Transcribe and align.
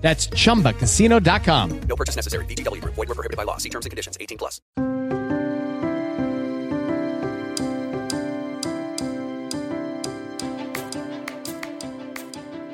That's 0.00 0.28
chumbacasino.com. 0.28 1.80
No 1.86 1.96
purchase 1.96 2.16
necessary. 2.16 2.44
VGW 2.46 2.80
Group. 2.80 2.94
Void 2.94 3.08
were 3.08 3.14
prohibited 3.14 3.36
by 3.36 3.44
law. 3.44 3.58
See 3.58 3.70
terms 3.70 3.86
and 3.86 3.90
conditions. 3.90 4.16
18 4.20 4.38
plus. 4.38 4.60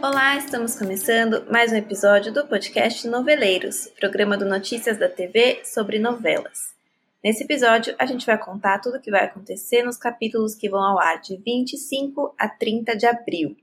Olá, 0.03 0.37
estamos 0.37 0.77
começando 0.77 1.45
mais 1.51 1.73
um 1.73 1.77
episódio 1.77 2.33
do 2.33 2.47
podcast 2.47 3.09
Noveleiros, 3.09 3.89
programa 3.99 4.39
do 4.39 4.45
Notícias 4.45 4.99
da 4.99 5.09
TV 5.09 5.63
sobre 5.65 5.99
novelas. 5.99 6.77
Nesse 7.25 7.43
episódio, 7.43 7.93
a 7.99 8.07
gente 8.07 8.25
vai 8.25 8.39
contar 8.39 8.79
tudo 8.79 8.99
o 8.99 9.01
que 9.01 9.11
vai 9.11 9.25
acontecer 9.25 9.83
nos 9.83 9.97
capítulos 9.97 10.55
que 10.55 10.69
vão 10.69 10.81
ao 10.81 11.01
ar 11.01 11.21
de 11.21 11.37
25 11.37 12.33
a 12.39 12.49
30 12.49 12.97
de 12.97 13.05
abril. 13.05 13.57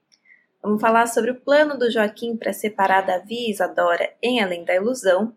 Vamos 0.63 0.79
falar 0.79 1.07
sobre 1.07 1.31
o 1.31 1.41
plano 1.41 1.77
do 1.77 1.91
Joaquim 1.91 2.37
para 2.37 2.53
separar 2.53 3.01
Davi 3.01 3.47
e 3.47 3.51
Isadora 3.51 4.13
em 4.21 4.41
Além 4.41 4.63
da 4.63 4.73
Ilusão, 4.73 5.35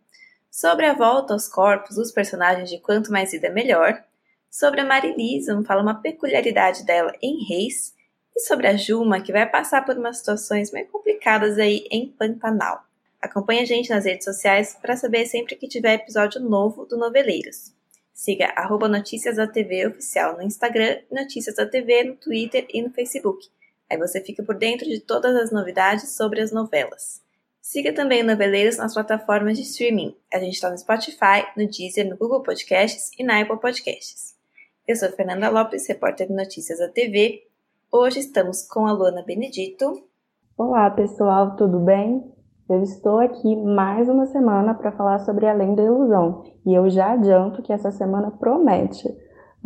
sobre 0.48 0.86
a 0.86 0.94
volta 0.94 1.32
aos 1.32 1.48
corpos 1.48 1.96
dos 1.96 2.12
personagens 2.12 2.70
de 2.70 2.78
Quanto 2.78 3.10
Mais 3.10 3.32
Vida 3.32 3.50
Melhor, 3.50 4.04
sobre 4.48 4.82
a 4.82 4.84
Marilisa, 4.84 5.52
vamos 5.52 5.66
falar 5.66 5.82
uma 5.82 6.00
peculiaridade 6.00 6.86
dela 6.86 7.12
em 7.20 7.44
Reis, 7.44 7.92
e 8.36 8.40
sobre 8.40 8.68
a 8.68 8.76
Juma, 8.76 9.20
que 9.20 9.32
vai 9.32 9.50
passar 9.50 9.84
por 9.84 9.98
umas 9.98 10.18
situações 10.18 10.70
meio 10.70 10.86
complicadas 10.86 11.58
aí 11.58 11.88
em 11.90 12.06
Pantanal. 12.06 12.84
Acompanhe 13.20 13.62
a 13.62 13.66
gente 13.66 13.90
nas 13.90 14.04
redes 14.04 14.24
sociais 14.24 14.78
para 14.80 14.96
saber 14.96 15.26
sempre 15.26 15.56
que 15.56 15.66
tiver 15.66 15.94
episódio 15.94 16.40
novo 16.40 16.86
do 16.86 16.96
Noveleiros. 16.96 17.74
Siga 18.14 18.52
arroba 18.54 18.88
Notícias 18.88 19.36
da 19.36 19.48
TV 19.48 19.88
Oficial 19.88 20.36
no 20.36 20.42
Instagram, 20.42 21.00
Notícias 21.10 21.56
da 21.56 21.66
TV 21.66 22.04
no 22.04 22.14
Twitter 22.14 22.64
e 22.72 22.80
no 22.80 22.90
Facebook. 22.90 23.48
Aí 23.90 23.98
você 23.98 24.20
fica 24.20 24.42
por 24.42 24.56
dentro 24.56 24.86
de 24.86 25.00
todas 25.00 25.34
as 25.36 25.50
novidades 25.50 26.16
sobre 26.16 26.40
as 26.40 26.52
novelas. 26.52 27.22
Siga 27.60 27.92
também 27.92 28.22
o 28.22 28.26
Noveleiros 28.26 28.76
nas 28.76 28.94
plataformas 28.94 29.56
de 29.56 29.62
streaming. 29.62 30.16
A 30.32 30.38
gente 30.38 30.54
está 30.54 30.70
no 30.70 30.78
Spotify, 30.78 31.46
no 31.56 31.66
Deezer, 31.66 32.08
no 32.08 32.16
Google 32.16 32.42
Podcasts 32.42 33.10
e 33.18 33.24
na 33.24 33.40
Apple 33.40 33.58
Podcasts. 33.58 34.34
Eu 34.86 34.94
sou 34.96 35.10
Fernanda 35.10 35.48
Lopes, 35.48 35.88
repórter 35.88 36.28
de 36.28 36.32
Notícias 36.32 36.78
da 36.78 36.88
TV, 36.88 37.46
Hoje 37.98 38.18
estamos 38.18 38.66
com 38.66 38.84
a 38.86 38.92
Luana 38.92 39.22
Benedito. 39.22 40.02
Olá, 40.58 40.90
pessoal, 40.90 41.56
tudo 41.56 41.78
bem? 41.78 42.30
Eu 42.68 42.82
estou 42.82 43.20
aqui 43.20 43.54
mais 43.56 44.08
uma 44.08 44.26
semana 44.26 44.74
para 44.74 44.90
falar 44.90 45.20
sobre 45.20 45.46
Além 45.46 45.74
da 45.76 45.84
Ilusão 45.84 46.42
e 46.66 46.74
eu 46.74 46.90
já 46.90 47.12
adianto 47.12 47.62
que 47.62 47.72
essa 47.72 47.92
semana 47.92 48.30
promete. 48.32 49.08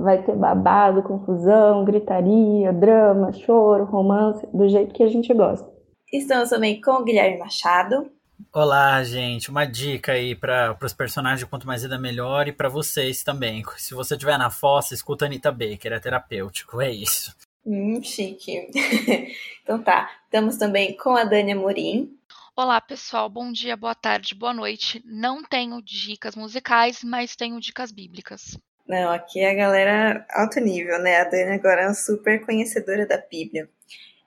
Vai 0.00 0.22
ter 0.22 0.34
babado, 0.34 1.02
confusão, 1.02 1.84
gritaria, 1.84 2.72
drama, 2.72 3.34
choro, 3.34 3.84
romance, 3.84 4.46
do 4.46 4.66
jeito 4.66 4.94
que 4.94 5.02
a 5.02 5.08
gente 5.08 5.32
gosta. 5.34 5.70
Estamos 6.10 6.48
também 6.48 6.80
com 6.80 6.92
o 6.92 7.04
Guilherme 7.04 7.36
Machado. 7.36 8.10
Olá, 8.50 9.04
gente. 9.04 9.50
Uma 9.50 9.66
dica 9.66 10.12
aí 10.12 10.34
para 10.34 10.74
os 10.82 10.94
personagens 10.94 11.40
de 11.40 11.46
Quanto 11.46 11.66
Mais 11.66 11.82
Vida 11.82 11.98
Melhor 11.98 12.48
e 12.48 12.52
para 12.52 12.70
vocês 12.70 13.22
também. 13.22 13.62
Se 13.76 13.92
você 13.92 14.14
estiver 14.14 14.38
na 14.38 14.48
fossa, 14.48 14.94
escuta 14.94 15.26
a 15.26 15.28
Anitta 15.28 15.52
Baker, 15.52 15.92
é 15.92 16.00
terapêutico. 16.00 16.80
É 16.80 16.90
isso. 16.90 17.36
Hum, 17.66 18.02
chique. 18.02 18.70
então 19.62 19.82
tá. 19.82 20.10
Estamos 20.24 20.56
também 20.56 20.96
com 20.96 21.14
a 21.14 21.24
Dani 21.24 21.52
Amorim. 21.52 22.16
Olá, 22.56 22.80
pessoal. 22.80 23.28
Bom 23.28 23.52
dia, 23.52 23.76
boa 23.76 23.94
tarde, 23.94 24.34
boa 24.34 24.54
noite. 24.54 25.02
Não 25.04 25.42
tenho 25.42 25.82
dicas 25.82 26.34
musicais, 26.34 27.04
mas 27.04 27.36
tenho 27.36 27.60
dicas 27.60 27.92
bíblicas. 27.92 28.56
Não, 28.90 29.12
aqui 29.12 29.38
é 29.38 29.52
a 29.52 29.54
galera 29.54 30.26
alto 30.30 30.58
nível, 30.58 31.00
né? 31.00 31.20
A 31.20 31.24
Dani 31.24 31.52
agora 31.52 31.82
é 31.82 31.86
uma 31.86 31.94
super 31.94 32.44
conhecedora 32.44 33.06
da 33.06 33.18
Bíblia. 33.18 33.68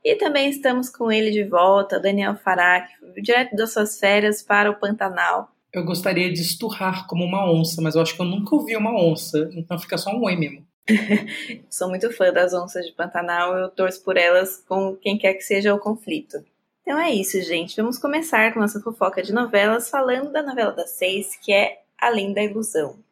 E 0.01 0.15
também 0.15 0.49
estamos 0.49 0.89
com 0.89 1.11
ele 1.11 1.31
de 1.31 1.43
volta, 1.43 1.99
Daniel 1.99 2.37
Fará, 2.37 2.87
direto 3.21 3.57
das 3.57 3.73
suas 3.73 3.99
férias 3.99 4.41
para 4.41 4.71
o 4.71 4.79
Pantanal. 4.79 5.49
Eu 5.73 5.83
gostaria 5.83 6.31
de 6.31 6.39
esturrar 6.39 7.05
como 7.07 7.25
uma 7.25 7.45
onça, 7.51 7.81
mas 7.81 7.95
eu 7.95 8.01
acho 8.01 8.15
que 8.15 8.21
eu 8.21 8.25
nunca 8.25 8.55
ouvi 8.55 8.77
uma 8.77 8.95
onça, 8.97 9.49
então 9.53 9.77
fica 9.77 9.97
só 9.97 10.11
um 10.11 10.23
oi 10.23 10.37
mesmo. 10.37 10.65
Sou 11.69 11.89
muito 11.89 12.09
fã 12.13 12.31
das 12.31 12.53
onças 12.53 12.85
de 12.85 12.93
Pantanal, 12.93 13.57
eu 13.57 13.67
torço 13.67 14.01
por 14.01 14.15
elas 14.15 14.63
com 14.65 14.95
quem 14.95 15.17
quer 15.17 15.33
que 15.33 15.41
seja 15.41 15.75
o 15.75 15.79
conflito. 15.79 16.37
Então 16.83 16.97
é 16.97 17.11
isso, 17.11 17.41
gente. 17.41 17.75
Vamos 17.75 17.97
começar 17.97 18.53
com 18.53 18.61
nossa 18.61 18.79
fofoca 18.79 19.21
de 19.21 19.33
novelas, 19.33 19.89
falando 19.89 20.31
da 20.31 20.41
novela 20.41 20.71
das 20.71 20.91
seis, 20.91 21.35
que 21.35 21.51
é 21.51 21.79
Além 21.99 22.33
da 22.33 22.41
Ilusão. 22.41 23.02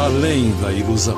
Além 0.00 0.50
da 0.60 0.72
Ilusão. 0.72 1.14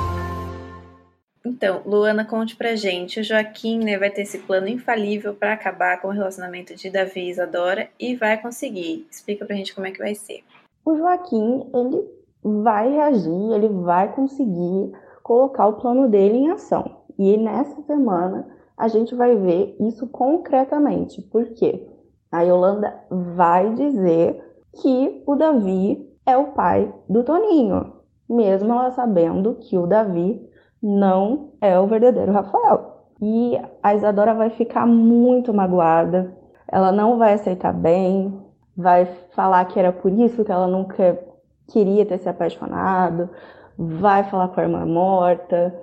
Então, 1.43 1.81
Luana, 1.83 2.23
conte 2.23 2.55
pra 2.55 2.75
gente. 2.75 3.19
O 3.19 3.23
Joaquim 3.23 3.79
né, 3.79 3.97
vai 3.97 4.11
ter 4.11 4.21
esse 4.21 4.37
plano 4.37 4.67
infalível 4.67 5.33
para 5.33 5.53
acabar 5.53 5.99
com 5.99 6.09
o 6.09 6.11
relacionamento 6.11 6.75
de 6.75 6.87
Davi 6.91 7.21
e 7.21 7.29
Isadora 7.31 7.89
e 7.99 8.15
vai 8.15 8.39
conseguir. 8.39 9.07
Explica 9.09 9.45
pra 9.45 9.55
gente 9.55 9.73
como 9.73 9.87
é 9.87 9.91
que 9.91 9.97
vai 9.97 10.13
ser. 10.13 10.43
O 10.85 10.95
Joaquim, 10.95 11.67
ele 11.73 12.07
vai 12.43 12.91
reagir, 12.91 13.51
ele 13.55 13.67
vai 13.67 14.13
conseguir 14.13 14.91
colocar 15.23 15.65
o 15.65 15.81
plano 15.81 16.07
dele 16.07 16.37
em 16.37 16.51
ação. 16.51 17.01
E 17.17 17.35
nessa 17.35 17.81
semana 17.81 18.47
a 18.77 18.87
gente 18.87 19.15
vai 19.15 19.35
ver 19.35 19.75
isso 19.79 20.05
concretamente. 20.05 21.19
Por 21.23 21.45
quê? 21.55 21.87
A 22.31 22.43
Yolanda 22.43 22.93
vai 23.09 23.73
dizer 23.73 24.39
que 24.79 25.23
o 25.25 25.35
Davi 25.35 26.07
é 26.27 26.37
o 26.37 26.51
pai 26.51 26.93
do 27.09 27.23
Toninho, 27.23 27.96
mesmo 28.29 28.71
ela 28.71 28.91
sabendo 28.91 29.55
que 29.55 29.77
o 29.77 29.87
Davi 29.87 30.41
não 30.81 31.51
é 31.61 31.79
o 31.79 31.87
verdadeiro 31.87 32.31
Rafael. 32.31 32.97
E 33.21 33.59
a 33.81 33.95
Isadora 33.95 34.33
vai 34.33 34.49
ficar 34.51 34.85
muito 34.85 35.53
magoada, 35.53 36.35
ela 36.67 36.91
não 36.91 37.17
vai 37.17 37.33
aceitar 37.33 37.73
bem, 37.73 38.39
vai 38.75 39.05
falar 39.31 39.65
que 39.65 39.79
era 39.79 39.91
por 39.91 40.11
isso 40.11 40.45
que 40.45 40.51
ela 40.51 40.67
nunca 40.67 41.19
queria 41.67 42.05
ter 42.05 42.19
se 42.19 42.29
apaixonado, 42.29 43.29
vai 43.77 44.23
falar 44.25 44.49
com 44.49 44.59
a 44.59 44.63
irmã 44.63 44.85
morta. 44.85 45.73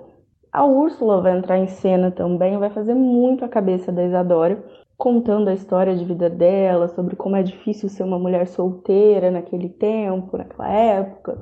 A 0.51 0.65
Úrsula 0.65 1.21
vai 1.21 1.37
entrar 1.37 1.57
em 1.57 1.67
cena 1.67 2.09
também, 2.09 2.57
vai 2.57 2.69
fazer 2.69 2.93
muito 2.93 3.43
a 3.43 3.49
cabeça 3.49 3.91
da 3.91 4.03
Isadora, 4.05 4.63
contando 4.97 5.49
a 5.49 5.53
história 5.53 5.93
de 5.93 6.05
vida 6.05 6.29
dela, 6.29 6.87
sobre 6.87 7.17
como 7.17 7.35
é 7.35 7.43
difícil 7.43 7.89
ser 7.89 8.03
uma 8.03 8.17
mulher 8.17 8.47
solteira 8.47 9.29
naquele 9.29 9.67
tempo, 9.67 10.37
naquela 10.37 10.69
época. 10.69 11.37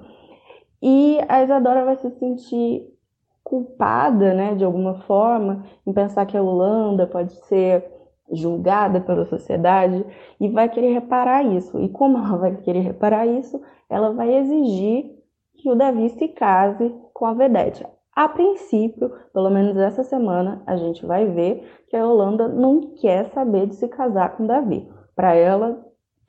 E 0.85 1.17
a 1.29 1.41
Isadora 1.41 1.85
vai 1.85 1.95
se 1.95 2.11
sentir 2.19 2.93
culpada, 3.41 4.33
né, 4.33 4.53
de 4.53 4.65
alguma 4.65 4.95
forma, 4.95 5.63
em 5.87 5.93
pensar 5.93 6.25
que 6.25 6.35
a 6.35 6.43
Holanda 6.43 7.07
pode 7.07 7.31
ser 7.45 7.89
julgada 8.29 8.99
pela 8.99 9.23
sociedade 9.25 10.05
e 10.41 10.49
vai 10.49 10.67
querer 10.67 10.91
reparar 10.91 11.41
isso. 11.45 11.79
E 11.79 11.87
como 11.87 12.17
ela 12.17 12.37
vai 12.37 12.57
querer 12.57 12.81
reparar 12.81 13.25
isso, 13.25 13.61
ela 13.89 14.11
vai 14.11 14.35
exigir 14.35 15.09
que 15.55 15.69
o 15.69 15.75
Davi 15.75 16.09
se 16.09 16.27
case 16.27 16.93
com 17.13 17.25
a 17.27 17.33
Vedete. 17.33 17.85
A 18.13 18.27
princípio, 18.27 19.09
pelo 19.33 19.49
menos 19.49 19.77
essa 19.77 20.03
semana, 20.03 20.63
a 20.67 20.75
gente 20.75 21.05
vai 21.05 21.25
ver 21.27 21.65
que 21.87 21.95
a 21.95 22.05
Holanda 22.05 22.49
não 22.49 22.81
quer 22.95 23.29
saber 23.29 23.67
de 23.67 23.75
se 23.75 23.87
casar 23.87 24.35
com 24.35 24.45
Davi. 24.45 24.85
Para 25.15 25.33
ela, 25.33 25.81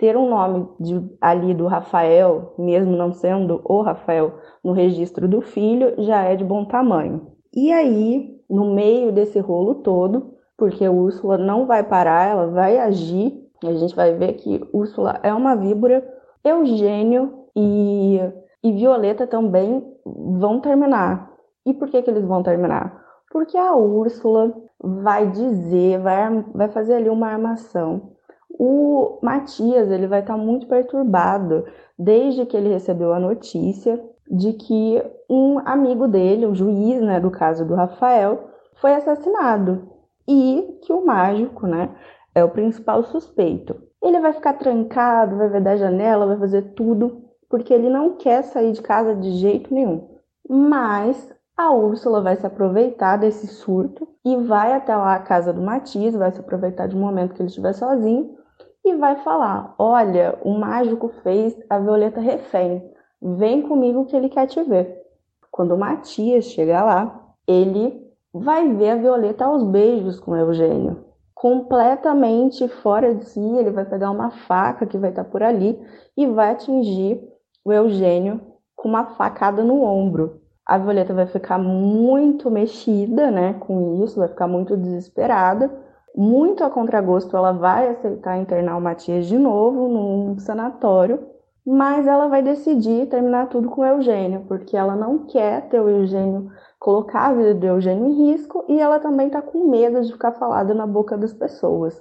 ter 0.04 0.18
um 0.18 0.28
nome 0.28 0.68
de, 0.78 1.02
ali 1.18 1.54
do 1.54 1.66
Rafael, 1.66 2.52
mesmo 2.58 2.94
não 2.94 3.10
sendo 3.10 3.62
o 3.64 3.80
Rafael, 3.80 4.34
no 4.62 4.72
registro 4.72 5.26
do 5.26 5.40
filho, 5.40 5.94
já 6.02 6.24
é 6.24 6.36
de 6.36 6.44
bom 6.44 6.66
tamanho. 6.66 7.28
E 7.56 7.72
aí, 7.72 8.38
no 8.50 8.74
meio 8.74 9.10
desse 9.10 9.38
rolo 9.38 9.76
todo, 9.76 10.34
porque 10.58 10.86
Úrsula 10.86 11.38
não 11.38 11.64
vai 11.64 11.82
parar, 11.82 12.28
ela 12.28 12.48
vai 12.48 12.76
agir, 12.76 13.32
a 13.64 13.72
gente 13.72 13.96
vai 13.96 14.12
ver 14.12 14.34
que 14.34 14.60
Úrsula 14.74 15.18
é 15.22 15.32
uma 15.32 15.56
víbora, 15.56 16.06
Eugênio 16.44 17.46
e 17.56 18.20
e 18.62 18.72
Violeta 18.72 19.26
também 19.26 19.86
vão 20.06 20.58
terminar. 20.58 21.30
E 21.66 21.72
por 21.74 21.88
que, 21.88 22.00
que 22.02 22.10
eles 22.10 22.24
vão 22.24 22.42
terminar? 22.42 23.02
Porque 23.30 23.58
a 23.58 23.74
Úrsula 23.74 24.54
vai 24.82 25.30
dizer, 25.30 25.98
vai, 25.98 26.42
vai 26.54 26.68
fazer 26.68 26.94
ali 26.94 27.10
uma 27.10 27.28
armação. 27.28 28.13
O 28.56 29.18
Matias 29.20 29.90
ele 29.90 30.06
vai 30.06 30.20
estar 30.20 30.36
muito 30.36 30.66
perturbado 30.68 31.64
desde 31.98 32.46
que 32.46 32.56
ele 32.56 32.68
recebeu 32.68 33.12
a 33.12 33.18
notícia 33.18 34.00
de 34.30 34.52
que 34.52 35.02
um 35.28 35.58
amigo 35.58 36.06
dele, 36.06 36.46
o 36.46 36.54
juiz, 36.54 37.00
né, 37.00 37.20
do 37.20 37.30
caso 37.30 37.64
do 37.64 37.74
Rafael, 37.74 38.48
foi 38.76 38.94
assassinado 38.94 39.88
e 40.26 40.78
que 40.82 40.92
o 40.92 41.04
mágico, 41.04 41.66
né, 41.66 41.94
é 42.34 42.44
o 42.44 42.50
principal 42.50 43.02
suspeito. 43.04 43.76
Ele 44.02 44.20
vai 44.20 44.32
ficar 44.32 44.54
trancado, 44.54 45.36
vai 45.36 45.48
ver 45.48 45.62
da 45.62 45.76
janela, 45.76 46.26
vai 46.26 46.38
fazer 46.38 46.74
tudo 46.74 47.24
porque 47.48 47.72
ele 47.72 47.88
não 47.88 48.16
quer 48.16 48.42
sair 48.42 48.72
de 48.72 48.82
casa 48.82 49.14
de 49.14 49.32
jeito 49.32 49.72
nenhum. 49.72 50.08
Mas 50.48 51.32
a 51.56 51.72
Úrsula 51.72 52.20
vai 52.20 52.36
se 52.36 52.46
aproveitar 52.46 53.16
desse 53.16 53.46
surto 53.46 54.08
e 54.24 54.36
vai 54.36 54.72
até 54.72 54.94
lá 54.94 55.14
a 55.14 55.20
casa 55.20 55.52
do 55.52 55.62
Matias, 55.62 56.14
vai 56.14 56.30
se 56.32 56.40
aproveitar 56.40 56.86
de 56.86 56.96
um 56.96 57.00
momento 57.00 57.34
que 57.34 57.42
ele 57.42 57.48
estiver 57.48 57.72
sozinho 57.72 58.36
e 58.84 58.94
vai 58.96 59.16
falar: 59.22 59.74
Olha, 59.78 60.38
o 60.42 60.52
mágico 60.58 61.08
fez 61.22 61.56
a 61.70 61.78
Violeta 61.78 62.20
refém, 62.20 62.82
vem 63.20 63.62
comigo 63.62 64.04
que 64.04 64.14
ele 64.14 64.28
quer 64.28 64.46
te 64.46 64.62
ver. 64.62 65.02
Quando 65.50 65.74
o 65.74 65.78
Matias 65.78 66.46
chegar 66.46 66.84
lá, 66.84 67.32
ele 67.46 68.04
vai 68.32 68.72
ver 68.74 68.90
a 68.90 68.96
Violeta 68.96 69.44
aos 69.44 69.62
beijos 69.62 70.18
com 70.18 70.32
o 70.32 70.36
Eugênio. 70.36 71.04
Completamente 71.32 72.66
fora 72.68 73.14
de 73.14 73.24
si, 73.26 73.40
ele 73.40 73.70
vai 73.70 73.84
pegar 73.84 74.10
uma 74.10 74.30
faca 74.30 74.86
que 74.86 74.98
vai 74.98 75.10
estar 75.10 75.24
por 75.24 75.42
ali 75.42 75.80
e 76.16 76.26
vai 76.26 76.50
atingir 76.50 77.22
o 77.64 77.72
Eugênio 77.72 78.40
com 78.74 78.88
uma 78.88 79.14
facada 79.14 79.62
no 79.62 79.82
ombro. 79.82 80.40
A 80.66 80.78
Violeta 80.78 81.12
vai 81.12 81.26
ficar 81.26 81.58
muito 81.58 82.50
mexida, 82.50 83.30
né, 83.30 83.54
com 83.54 84.02
isso, 84.02 84.18
vai 84.18 84.28
ficar 84.28 84.48
muito 84.48 84.76
desesperada. 84.76 85.70
Muito 86.16 86.62
a 86.62 86.70
contragosto, 86.70 87.36
ela 87.36 87.50
vai 87.50 87.88
aceitar 87.88 88.38
internar 88.38 88.76
o 88.76 88.80
Matias 88.80 89.26
de 89.26 89.36
novo 89.36 89.88
num 89.88 90.38
sanatório, 90.38 91.26
mas 91.66 92.06
ela 92.06 92.28
vai 92.28 92.40
decidir 92.40 93.06
terminar 93.08 93.48
tudo 93.48 93.68
com 93.68 93.80
o 93.80 93.86
Eugênio, 93.86 94.44
porque 94.46 94.76
ela 94.76 94.94
não 94.94 95.26
quer 95.26 95.68
ter 95.68 95.80
o 95.80 95.88
Eugênio, 95.88 96.50
colocar 96.78 97.28
a 97.28 97.34
vida 97.34 97.54
do 97.54 97.66
Eugênio 97.66 98.06
em 98.06 98.30
risco 98.30 98.64
e 98.68 98.78
ela 98.78 99.00
também 99.00 99.28
tá 99.28 99.42
com 99.42 99.68
medo 99.68 100.02
de 100.02 100.12
ficar 100.12 100.32
falada 100.32 100.72
na 100.72 100.86
boca 100.86 101.16
das 101.16 101.32
pessoas. 101.32 102.00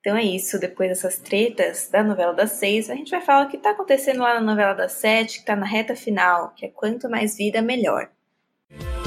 Então 0.00 0.16
é 0.16 0.22
isso, 0.22 0.60
depois 0.60 0.90
dessas 0.90 1.18
tretas 1.18 1.88
da 1.90 2.04
novela 2.04 2.32
das 2.32 2.52
seis, 2.52 2.88
a 2.88 2.94
gente 2.94 3.10
vai 3.10 3.20
falar 3.20 3.46
o 3.46 3.48
que 3.48 3.56
está 3.56 3.70
acontecendo 3.70 4.20
lá 4.20 4.34
na 4.34 4.40
novela 4.40 4.74
das 4.74 4.92
sete, 4.92 5.34
que 5.34 5.40
está 5.40 5.56
na 5.56 5.66
reta 5.66 5.96
final, 5.96 6.52
que 6.54 6.64
é 6.64 6.68
quanto 6.68 7.10
mais 7.10 7.36
vida, 7.36 7.60
melhor. 7.60 8.08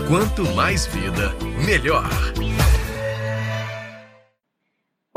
Quanto 0.09 0.43
mais 0.53 0.87
vida, 0.87 1.29
melhor. 1.65 2.03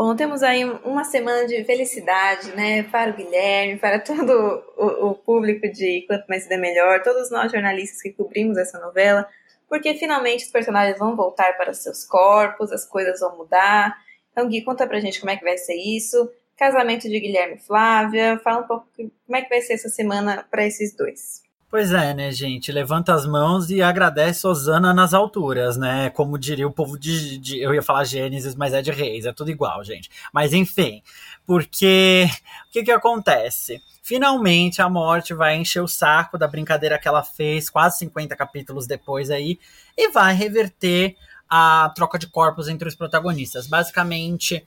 Bom, 0.04 0.14
temos 0.14 0.42
aí 0.42 0.66
uma 0.84 1.02
semana 1.02 1.46
de 1.46 1.64
felicidade, 1.64 2.54
né, 2.54 2.82
para 2.82 3.10
o 3.10 3.14
Guilherme, 3.14 3.78
para 3.78 3.98
todo 3.98 4.62
o, 4.76 5.08
o 5.08 5.14
público 5.14 5.66
de 5.72 6.04
Quanto 6.06 6.26
Mais 6.28 6.42
Vida 6.42 6.58
Melhor, 6.58 7.02
todos 7.02 7.30
nós 7.30 7.50
jornalistas 7.50 8.02
que 8.02 8.12
cobrimos 8.12 8.58
essa 8.58 8.78
novela, 8.78 9.26
porque 9.66 9.94
finalmente 9.94 10.44
os 10.44 10.50
personagens 10.50 10.98
vão 10.98 11.16
voltar 11.16 11.56
para 11.56 11.72
seus 11.72 12.04
corpos, 12.04 12.70
as 12.70 12.84
coisas 12.84 13.20
vão 13.20 13.34
mudar, 13.38 13.96
então, 14.30 14.46
Gui, 14.46 14.60
conta 14.60 14.86
pra 14.86 15.00
gente 15.00 15.20
como 15.20 15.30
é 15.30 15.38
que 15.38 15.44
vai 15.44 15.56
ser 15.56 15.74
isso. 15.74 16.30
Casamento 16.54 17.08
de 17.08 17.18
Guilherme 17.18 17.54
e 17.54 17.60
Flávia. 17.60 18.38
Fala 18.44 18.60
um 18.60 18.66
pouco 18.66 18.86
como 18.96 19.36
é 19.38 19.40
que 19.40 19.48
vai 19.48 19.62
ser 19.62 19.72
essa 19.72 19.88
semana 19.88 20.46
para 20.50 20.66
esses 20.66 20.94
dois. 20.94 21.40
Pois 21.75 21.91
é, 21.91 22.15
né, 22.15 22.31
gente? 22.31 22.71
Levanta 22.71 23.12
as 23.12 23.26
mãos 23.26 23.69
e 23.69 23.82
agradece 23.82 24.47
Osana 24.47 24.94
nas 24.94 25.12
alturas, 25.12 25.76
né? 25.76 26.09
Como 26.09 26.38
diria 26.38 26.69
o 26.69 26.73
povo 26.73 26.97
de, 26.97 27.37
de, 27.37 27.61
Eu 27.61 27.75
ia 27.75 27.82
falar 27.82 28.05
Gênesis, 28.05 28.55
mas 28.55 28.73
é 28.73 28.81
de 28.81 28.93
Reis, 28.93 29.26
é 29.26 29.32
tudo 29.32 29.50
igual, 29.50 29.82
gente. 29.82 30.09
Mas 30.32 30.53
enfim, 30.53 31.03
porque 31.44 32.29
o 32.69 32.71
que 32.71 32.85
que 32.85 32.93
acontece? 32.93 33.82
Finalmente 34.05 34.81
a 34.81 34.88
morte 34.88 35.35
vai 35.35 35.56
encher 35.56 35.81
o 35.81 35.88
saco 35.88 36.38
da 36.38 36.47
brincadeira 36.47 36.97
que 36.97 37.09
ela 37.09 37.25
fez 37.25 37.69
quase 37.69 37.99
50 37.99 38.37
capítulos 38.37 38.87
depois 38.87 39.29
aí 39.29 39.59
e 39.99 40.12
vai 40.12 40.32
reverter 40.32 41.17
a 41.50 41.93
troca 41.93 42.21
de 42.21 42.29
corpos 42.29 42.69
entre 42.69 42.87
os 42.87 42.94
protagonistas. 42.94 43.67
Basicamente, 43.67 44.65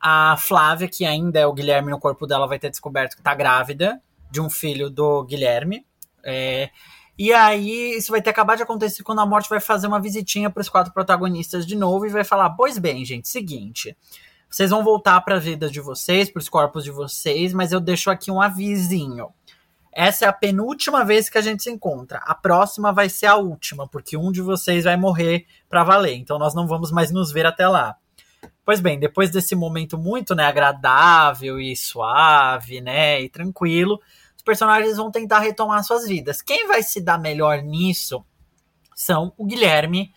a 0.00 0.38
Flávia, 0.38 0.88
que 0.88 1.04
ainda 1.04 1.38
é 1.38 1.46
o 1.46 1.52
Guilherme 1.52 1.90
no 1.90 2.00
corpo 2.00 2.26
dela, 2.26 2.48
vai 2.48 2.58
ter 2.58 2.70
descoberto 2.70 3.12
que 3.12 3.20
está 3.20 3.34
grávida 3.34 4.00
de 4.30 4.40
um 4.40 4.48
filho 4.48 4.88
do 4.88 5.22
Guilherme. 5.24 5.84
É, 6.26 6.70
e 7.18 7.32
aí, 7.32 7.96
isso 7.96 8.10
vai 8.10 8.20
ter 8.20 8.30
acabado 8.30 8.58
de 8.58 8.64
acontecer 8.64 9.02
quando 9.02 9.20
a 9.20 9.26
morte 9.26 9.48
vai 9.48 9.60
fazer 9.60 9.86
uma 9.86 10.00
visitinha 10.00 10.50
para 10.50 10.60
os 10.60 10.68
quatro 10.68 10.92
protagonistas 10.92 11.66
de 11.66 11.76
novo 11.76 12.04
e 12.04 12.10
vai 12.10 12.24
falar: 12.24 12.50
Pois 12.50 12.78
bem, 12.78 13.04
gente, 13.04 13.28
seguinte. 13.28 13.96
Vocês 14.50 14.70
vão 14.70 14.84
voltar 14.84 15.20
para 15.22 15.36
a 15.36 15.40
vida 15.40 15.68
de 15.68 15.80
vocês, 15.80 16.30
para 16.30 16.40
os 16.40 16.48
corpos 16.48 16.84
de 16.84 16.90
vocês, 16.90 17.52
mas 17.52 17.72
eu 17.72 17.80
deixo 17.80 18.10
aqui 18.10 18.30
um 18.30 18.40
avisinho. 18.40 19.28
Essa 19.92 20.26
é 20.26 20.28
a 20.28 20.32
penúltima 20.32 21.04
vez 21.04 21.30
que 21.30 21.38
a 21.38 21.40
gente 21.40 21.62
se 21.62 21.70
encontra. 21.70 22.18
A 22.18 22.34
próxima 22.34 22.92
vai 22.92 23.08
ser 23.08 23.26
a 23.26 23.36
última, 23.36 23.88
porque 23.88 24.16
um 24.16 24.30
de 24.30 24.42
vocês 24.42 24.84
vai 24.84 24.96
morrer 24.96 25.46
para 25.70 25.82
valer. 25.82 26.14
Então 26.16 26.38
nós 26.38 26.54
não 26.54 26.66
vamos 26.66 26.92
mais 26.92 27.10
nos 27.10 27.32
ver 27.32 27.46
até 27.46 27.66
lá. 27.66 27.96
Pois 28.64 28.80
bem, 28.80 28.98
depois 28.98 29.30
desse 29.30 29.54
momento 29.54 29.96
muito, 29.96 30.34
né, 30.34 30.44
agradável 30.44 31.58
e 31.58 31.74
suave, 31.74 32.80
né, 32.80 33.22
e 33.22 33.28
tranquilo, 33.28 34.00
personagens 34.46 34.96
vão 34.96 35.10
tentar 35.10 35.40
retomar 35.40 35.84
suas 35.84 36.08
vidas. 36.08 36.40
Quem 36.40 36.66
vai 36.66 36.82
se 36.82 37.02
dar 37.02 37.18
melhor 37.18 37.60
nisso 37.62 38.24
são 38.94 39.32
o 39.36 39.44
Guilherme 39.44 40.14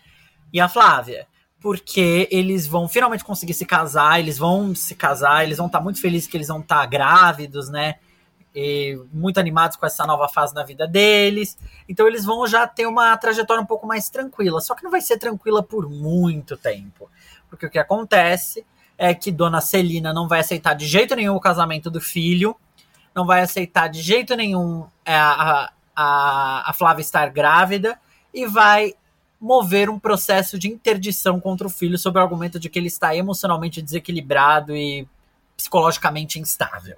e 0.53 0.61
a 0.61 0.69
Flávia 0.69 1.27
porque 1.61 2.25
eles 2.31 2.65
vão 2.65 2.87
finalmente 2.87 3.25
conseguir 3.25 3.53
se 3.53 3.65
casar, 3.65 4.17
eles 4.17 4.37
vão 4.37 4.73
se 4.73 4.95
casar, 4.95 5.43
eles 5.43 5.57
vão 5.57 5.67
estar 5.67 5.79
tá 5.79 5.83
muito 5.83 5.99
felizes 5.99 6.25
que 6.25 6.37
eles 6.37 6.47
vão 6.47 6.61
estar 6.61 6.79
tá 6.79 6.85
grávidos, 6.85 7.69
né? 7.69 7.95
e 8.53 8.99
muito 9.13 9.39
animados 9.39 9.77
com 9.77 9.85
essa 9.85 10.05
nova 10.05 10.27
fase 10.27 10.53
na 10.53 10.63
vida 10.63 10.87
deles. 10.87 11.57
Então 11.87 12.07
eles 12.07 12.25
vão 12.25 12.47
já 12.47 12.67
ter 12.67 12.87
uma 12.87 13.15
trajetória 13.17 13.61
um 13.61 13.65
pouco 13.65 13.85
mais 13.85 14.09
tranquila. 14.09 14.59
Só 14.59 14.75
que 14.75 14.83
não 14.83 14.91
vai 14.91 15.01
ser 15.01 15.17
tranquila 15.17 15.61
por 15.61 15.89
muito 15.89 16.57
tempo. 16.57 17.09
Porque 17.49 17.65
o 17.65 17.69
que 17.69 17.79
acontece 17.79 18.65
é 18.97 19.13
que 19.13 19.31
Dona 19.31 19.61
Celina 19.61 20.13
não 20.13 20.27
vai 20.27 20.39
aceitar 20.39 20.73
de 20.73 20.87
jeito 20.87 21.15
nenhum 21.15 21.35
o 21.35 21.39
casamento 21.39 21.89
do 21.89 22.01
filho, 22.01 22.55
não 23.19 23.25
vai 23.25 23.41
aceitar 23.41 23.87
de 23.87 24.01
jeito 24.01 24.35
nenhum 24.35 24.85
é, 25.05 25.15
a, 25.15 25.71
a, 25.95 26.69
a 26.69 26.73
Flávia 26.73 27.01
estar 27.01 27.29
grávida 27.29 27.99
e 28.33 28.45
vai 28.45 28.93
mover 29.39 29.89
um 29.89 29.99
processo 29.99 30.57
de 30.57 30.67
interdição 30.67 31.39
contra 31.39 31.67
o 31.67 31.69
filho 31.69 31.97
sob 31.97 32.17
o 32.17 32.21
argumento 32.21 32.59
de 32.59 32.69
que 32.69 32.79
ele 32.79 32.87
está 32.87 33.15
emocionalmente 33.15 33.81
desequilibrado 33.81 34.75
e 34.75 35.07
psicologicamente 35.55 36.39
instável 36.39 36.97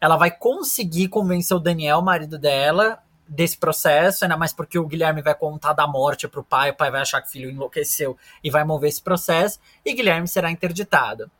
ela 0.00 0.16
vai 0.16 0.30
conseguir 0.30 1.08
convencer 1.08 1.54
o 1.54 1.60
Daniel, 1.60 1.98
o 1.98 2.02
marido 2.02 2.38
dela, 2.38 2.98
desse 3.28 3.56
processo, 3.56 4.24
ainda 4.24 4.36
mais 4.36 4.52
porque 4.52 4.78
o 4.78 4.86
Guilherme 4.86 5.20
vai 5.20 5.34
contar 5.34 5.74
da 5.74 5.86
morte 5.86 6.26
pro 6.26 6.42
pai, 6.42 6.70
o 6.70 6.74
pai 6.74 6.90
vai 6.90 7.02
achar 7.02 7.20
que 7.20 7.28
o 7.28 7.30
filho 7.30 7.50
enlouqueceu 7.50 8.16
e 8.42 8.50
vai 8.50 8.64
mover 8.64 8.88
esse 8.88 9.02
processo, 9.02 9.60
e 9.84 9.92
Guilherme 9.92 10.26
será 10.26 10.50
interditado. 10.50 11.30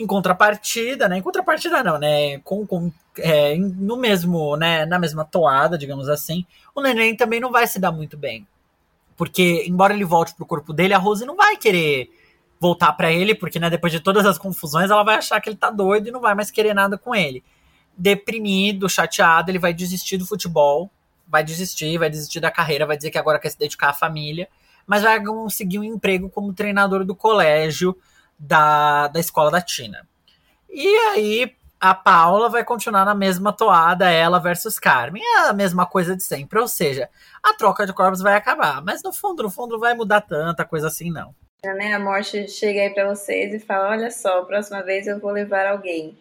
Em 0.00 0.06
contrapartida, 0.06 1.08
né? 1.08 1.18
Em 1.18 1.22
contrapartida 1.22 1.82
não, 1.82 1.98
né? 1.98 2.38
Com, 2.38 2.66
com, 2.66 2.90
é, 3.18 3.56
no 3.56 3.96
mesmo, 3.96 4.56
né? 4.56 4.86
Na 4.86 4.98
mesma 4.98 5.24
toada, 5.24 5.76
digamos 5.76 6.08
assim, 6.08 6.44
o 6.74 6.80
neném 6.80 7.14
também 7.14 7.38
não 7.38 7.52
vai 7.52 7.66
se 7.66 7.78
dar 7.78 7.92
muito 7.92 8.16
bem. 8.16 8.46
Porque, 9.16 9.64
embora 9.68 9.92
ele 9.92 10.04
volte 10.04 10.34
pro 10.34 10.46
corpo 10.46 10.72
dele, 10.72 10.94
a 10.94 10.98
Rose 10.98 11.26
não 11.26 11.36
vai 11.36 11.56
querer 11.56 12.10
voltar 12.58 12.92
para 12.94 13.12
ele, 13.12 13.34
porque, 13.34 13.58
né, 13.58 13.68
depois 13.68 13.92
de 13.92 14.00
todas 14.00 14.24
as 14.24 14.38
confusões, 14.38 14.90
ela 14.90 15.02
vai 15.02 15.16
achar 15.16 15.40
que 15.40 15.48
ele 15.48 15.56
tá 15.56 15.70
doido 15.70 16.08
e 16.08 16.10
não 16.10 16.20
vai 16.20 16.34
mais 16.34 16.50
querer 16.50 16.74
nada 16.74 16.96
com 16.96 17.14
ele 17.14 17.42
deprimido, 18.00 18.88
chateado, 18.88 19.50
ele 19.50 19.58
vai 19.58 19.74
desistir 19.74 20.16
do 20.16 20.26
futebol, 20.26 20.90
vai 21.28 21.44
desistir, 21.44 21.98
vai 21.98 22.08
desistir 22.08 22.40
da 22.40 22.50
carreira, 22.50 22.86
vai 22.86 22.96
dizer 22.96 23.10
que 23.10 23.18
agora 23.18 23.38
quer 23.38 23.50
se 23.50 23.58
dedicar 23.58 23.90
à 23.90 23.92
família, 23.92 24.48
mas 24.86 25.02
vai 25.02 25.22
conseguir 25.22 25.78
um 25.78 25.84
emprego 25.84 26.30
como 26.30 26.54
treinador 26.54 27.04
do 27.04 27.14
colégio 27.14 27.94
da, 28.40 29.08
da 29.08 29.20
escola 29.20 29.50
da 29.50 29.60
Tina. 29.60 30.08
E 30.68 30.88
aí 31.12 31.54
a 31.78 31.94
Paula 31.94 32.48
vai 32.48 32.64
continuar 32.64 33.04
na 33.04 33.14
mesma 33.14 33.52
toada, 33.52 34.10
ela 34.10 34.38
versus 34.38 34.78
Carmen, 34.78 35.22
é 35.22 35.48
a 35.48 35.52
mesma 35.52 35.86
coisa 35.86 36.16
de 36.16 36.22
sempre, 36.22 36.58
ou 36.58 36.68
seja, 36.68 37.08
a 37.42 37.54
troca 37.54 37.86
de 37.86 37.92
corpos 37.92 38.20
vai 38.20 38.34
acabar, 38.34 38.82
mas 38.82 39.02
no 39.02 39.12
fundo, 39.12 39.42
no 39.42 39.50
fundo 39.50 39.72
não 39.72 39.80
vai 39.80 39.94
mudar 39.94 40.20
tanta 40.20 40.64
coisa 40.64 40.88
assim 40.88 41.10
não. 41.10 41.34
Né, 41.64 41.92
a 41.92 41.98
morte 41.98 42.48
chega 42.48 42.80
aí 42.80 42.90
para 42.90 43.08
vocês 43.14 43.52
e 43.52 43.58
fala, 43.58 43.90
olha 43.90 44.10
só, 44.10 44.42
próxima 44.44 44.82
vez 44.82 45.06
eu 45.06 45.18
vou 45.18 45.30
levar 45.30 45.66
alguém. 45.66 46.18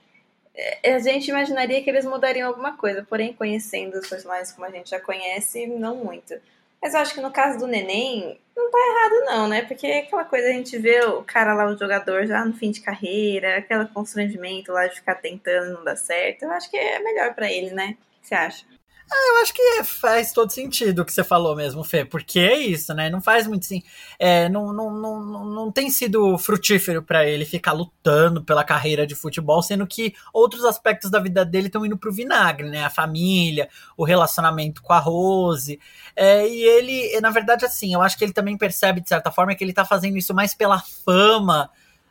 É, 0.55 0.95
a 0.95 0.99
gente 0.99 1.29
imaginaria 1.29 1.81
que 1.81 1.89
eles 1.89 2.03
mudariam 2.03 2.49
alguma 2.49 2.75
coisa, 2.75 3.05
porém, 3.07 3.33
conhecendo 3.33 3.97
os 3.97 4.09
personagens 4.09 4.51
como 4.51 4.65
a 4.65 4.69
gente 4.69 4.89
já 4.89 4.99
conhece, 4.99 5.67
não 5.67 5.95
muito. 5.95 6.33
Mas 6.81 6.93
eu 6.93 7.01
acho 7.01 7.13
que 7.13 7.21
no 7.21 7.31
caso 7.31 7.59
do 7.59 7.67
neném, 7.67 8.39
não 8.55 8.71
tá 8.71 8.77
errado 8.77 9.25
não, 9.25 9.47
né? 9.47 9.61
Porque 9.63 9.85
é 9.87 9.99
aquela 9.99 10.23
coisa 10.23 10.47
a 10.47 10.53
gente 10.53 10.77
vê 10.77 11.01
o 11.05 11.23
cara 11.23 11.53
lá, 11.53 11.65
o 11.65 11.77
jogador, 11.77 12.25
já 12.25 12.43
no 12.45 12.53
fim 12.53 12.71
de 12.71 12.81
carreira, 12.81 13.57
aquele 13.57 13.85
constrangimento 13.87 14.71
lá 14.71 14.87
de 14.87 14.95
ficar 14.95 15.15
tentando 15.15 15.71
e 15.71 15.73
não 15.73 15.83
dar 15.83 15.95
certo. 15.97 16.43
Eu 16.43 16.51
acho 16.51 16.69
que 16.69 16.77
é 16.77 16.99
melhor 16.99 17.33
para 17.33 17.51
ele, 17.51 17.71
né? 17.71 17.97
O 18.17 18.21
que 18.21 18.27
você 18.27 18.35
acha? 18.35 18.65
Ah, 19.11 19.29
eu 19.33 19.41
acho 19.41 19.53
que 19.53 19.83
faz 19.83 20.31
todo 20.31 20.51
sentido 20.51 20.99
o 21.01 21.05
que 21.05 21.11
você 21.11 21.23
falou 21.23 21.55
mesmo, 21.55 21.83
Fê, 21.83 22.05
porque 22.05 22.39
é 22.39 22.57
isso, 22.57 22.93
né? 22.93 23.09
Não 23.09 23.19
faz 23.19 23.47
muito 23.47 23.63
assim. 23.63 23.81
É, 24.19 24.47
não, 24.49 24.71
não, 24.71 24.91
não, 24.93 25.45
não 25.45 25.71
tem 25.71 25.89
sido 25.89 26.37
frutífero 26.37 27.01
para 27.01 27.25
ele 27.25 27.43
ficar 27.43 27.71
lutando 27.71 28.43
pela 28.43 28.63
carreira 28.63 29.07
de 29.07 29.15
futebol, 29.15 29.63
sendo 29.63 29.87
que 29.87 30.13
outros 30.31 30.63
aspectos 30.63 31.09
da 31.09 31.19
vida 31.19 31.43
dele 31.43 31.67
estão 31.67 31.83
indo 31.83 31.97
pro 31.97 32.11
vinagre, 32.13 32.69
né? 32.69 32.83
A 32.85 32.89
família, 32.89 33.67
o 33.97 34.03
relacionamento 34.03 34.81
com 34.83 34.93
a 34.93 34.99
Rose. 34.99 35.79
É, 36.15 36.47
e 36.47 36.61
ele, 36.61 37.19
na 37.19 37.31
verdade, 37.31 37.65
assim, 37.65 37.93
eu 37.93 38.01
acho 38.03 38.15
que 38.15 38.23
ele 38.23 38.33
também 38.33 38.57
percebe, 38.57 39.01
de 39.01 39.09
certa 39.09 39.31
forma, 39.31 39.55
que 39.55 39.63
ele 39.63 39.73
tá 39.73 39.83
fazendo 39.85 40.17
isso 40.17 40.35
mais 40.35 40.53
pela 40.53 40.79
fama 40.79 41.69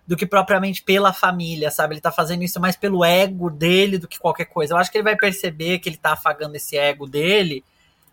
do 0.08 0.16
que 0.16 0.24
propriamente 0.24 0.82
pela 0.82 1.12
família, 1.12 1.70
sabe? 1.70 1.94
Ele 1.94 2.00
tá 2.00 2.10
fazendo 2.10 2.42
isso 2.42 2.58
mais 2.58 2.74
pelo 2.74 3.04
ego 3.04 3.50
dele 3.50 3.98
do 3.98 4.08
que 4.08 4.18
qualquer 4.18 4.46
coisa. 4.46 4.72
Eu 4.72 4.78
acho 4.78 4.90
que 4.90 4.96
ele 4.96 5.04
vai 5.04 5.14
perceber 5.14 5.80
que 5.80 5.88
ele 5.90 5.98
tá 5.98 6.14
afagando 6.14 6.56
esse 6.56 6.78
ego 6.78 7.06
dele 7.06 7.62